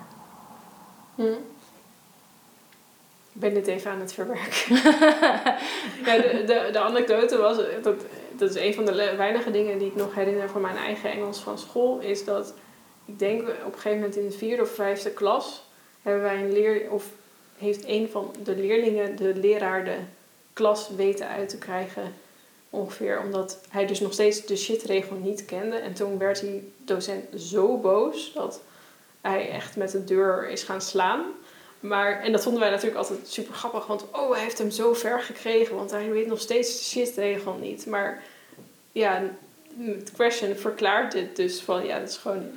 [1.15, 1.23] Hm.
[3.33, 4.75] Ik ben dit even aan het verwerken.
[6.07, 7.95] ja, de, de, de anekdote was, dat,
[8.33, 11.39] dat is een van de weinige dingen die ik nog herinner van mijn eigen Engels
[11.39, 12.55] van school, is dat
[13.05, 15.63] ik denk op een gegeven moment in de vierde of vijfde klas
[16.03, 17.05] hebben wij een leer, of
[17.57, 19.97] heeft een van de leerlingen de leraar de
[20.53, 22.15] klas weten uit te krijgen.
[22.71, 25.77] Ongeveer omdat hij dus nog steeds de shitregel niet kende.
[25.77, 28.61] En toen werd die docent zo boos dat
[29.21, 31.25] hij echt met de deur is gaan slaan.
[31.81, 34.95] Maar, en dat vonden wij natuurlijk altijd super grappig, want oh, hij heeft hem zo
[34.95, 37.87] ver gekregen, want hij weet nog steeds de shitregel niet.
[37.87, 38.23] Maar
[38.93, 39.23] ja,
[39.79, 42.51] het question verklaart dit dus van ja, dat is gewoon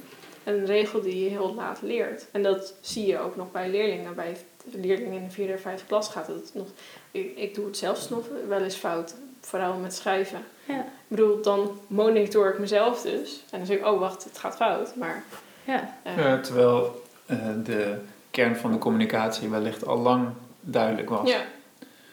[0.43, 2.25] een regel die je heel laat leert.
[2.31, 4.15] En dat zie je ook nog bij leerlingen.
[4.15, 4.37] Bij
[4.71, 6.67] leerlingen in de vierde en vijfde klas gaat het nog.
[7.11, 10.45] Ik, ik doe het zelfs nog wel eens fout, vooral met schrijven.
[10.65, 10.79] Ja.
[10.79, 13.43] Ik bedoel, dan monitor ik mezelf dus.
[13.49, 14.95] En dan zeg ik, oh wacht, het gaat fout.
[14.95, 15.23] Maar
[15.63, 17.97] Ja, Ja, terwijl eh, de
[18.31, 20.27] kern van de communicatie wellicht al lang
[20.59, 21.29] duidelijk was.
[21.29, 21.41] ja.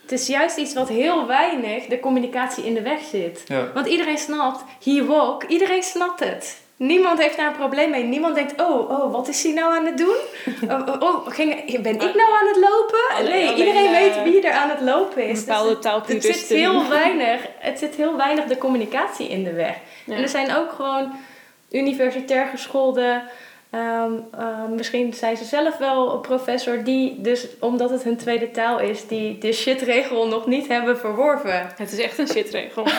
[0.03, 3.43] het is juist iets wat heel weinig de communicatie in de weg zit.
[3.47, 3.73] Ja.
[3.75, 6.61] Want iedereen snapt, he walk, iedereen snapt het.
[6.77, 8.05] Niemand heeft daar een probleem mee.
[8.05, 10.17] Niemand denkt, oh, oh, wat is hij nou aan het doen?
[10.71, 13.25] oh, oh, oh, ging, ben ik nou aan het lopen?
[13.31, 15.45] Nee, alleen, iedereen weet wie er aan het lopen is.
[15.45, 19.77] Dus het, het zit heel weinig, het zit heel weinig de communicatie in de weg.
[20.05, 20.15] Ja.
[20.15, 21.13] En er zijn ook gewoon
[21.71, 23.23] universitair geschoolde,
[23.71, 28.51] ehm, ehm, misschien zijn ze zelf wel een professor, die dus, omdat het hun tweede
[28.51, 31.73] taal is, die de shitregel nog niet hebben verworven.
[31.77, 32.87] Het is echt een shitregel.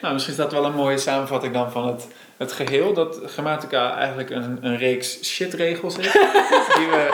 [0.00, 2.94] Nou, misschien is dat wel een mooie samenvatting dan van het, het geheel.
[2.94, 6.12] Dat grammatica eigenlijk een, een reeks shitregels is.
[6.76, 7.08] die, we,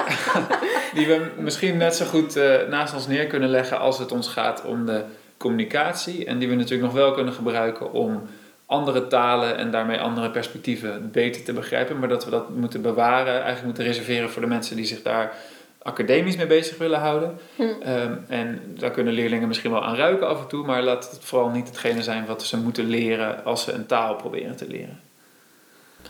[0.94, 4.28] die we misschien net zo goed eh, naast ons neer kunnen leggen als het ons
[4.28, 5.02] gaat om de
[5.36, 6.24] communicatie.
[6.24, 8.28] En die we natuurlijk nog wel kunnen gebruiken om
[8.66, 11.98] andere talen en daarmee andere perspectieven beter te begrijpen.
[11.98, 15.34] Maar dat we dat moeten bewaren, eigenlijk moeten reserveren voor de mensen die zich daar
[15.82, 17.38] academisch mee bezig willen houden.
[17.56, 17.62] Hm.
[17.82, 21.24] Ehm, en daar kunnen leerlingen misschien wel aan ruiken af en toe, maar laat het
[21.24, 25.00] vooral niet hetgene zijn wat ze moeten leren als ze een taal proberen te leren.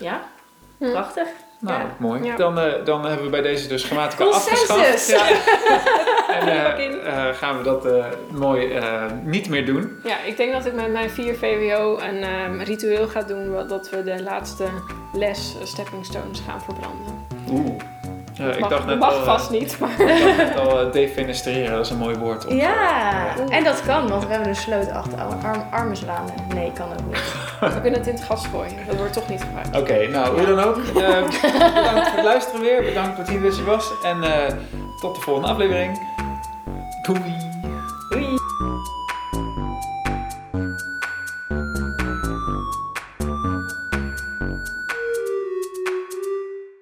[0.01, 0.29] Ja,
[0.79, 0.91] Hm.
[0.91, 1.29] prachtig.
[1.61, 1.87] Nou, Ja.
[1.99, 2.25] mooi.
[2.25, 2.37] Ja.
[2.37, 4.71] Dan, eh, dan hebben we bij deze dus grammatica Consensus!
[4.71, 5.09] afgeschaft.
[5.09, 5.27] Ja.
[6.41, 7.87] en eh, gaan we dat
[8.31, 8.81] mooi
[9.25, 10.01] niet meer doen.
[10.05, 13.69] Ja, ik denk dat ik met mijn 4 VWO een ehm, ritueel ga doen.
[13.69, 14.65] Dat we de laatste
[15.13, 17.27] les stepping stones gaan verbranden.
[17.51, 17.81] Oeh.
[18.39, 19.91] Ja, ik mag, dacht net mag al, eh, vast niet, maar...
[20.01, 22.47] ik dacht net al eh, defenestreren, dat is een mooi woord.
[22.47, 26.34] om- Ja, en dat kan, want we hebben een sloot achter arm, armenzwanen.
[26.55, 27.22] Nee, kan ook niet.
[27.74, 28.72] We kunnen het in het gas gooien.
[28.87, 29.76] Dat wordt toch niet gebruikt.
[29.76, 30.76] Oké, nou hoe dan ook.
[30.76, 30.93] Eh,
[31.74, 32.82] bedankt voor het luisteren weer.
[32.84, 33.91] Bedankt dat je er was.
[34.03, 34.55] En eh,
[35.01, 36.01] tot de volgende aflevering.
[37.03, 38.45] Doei.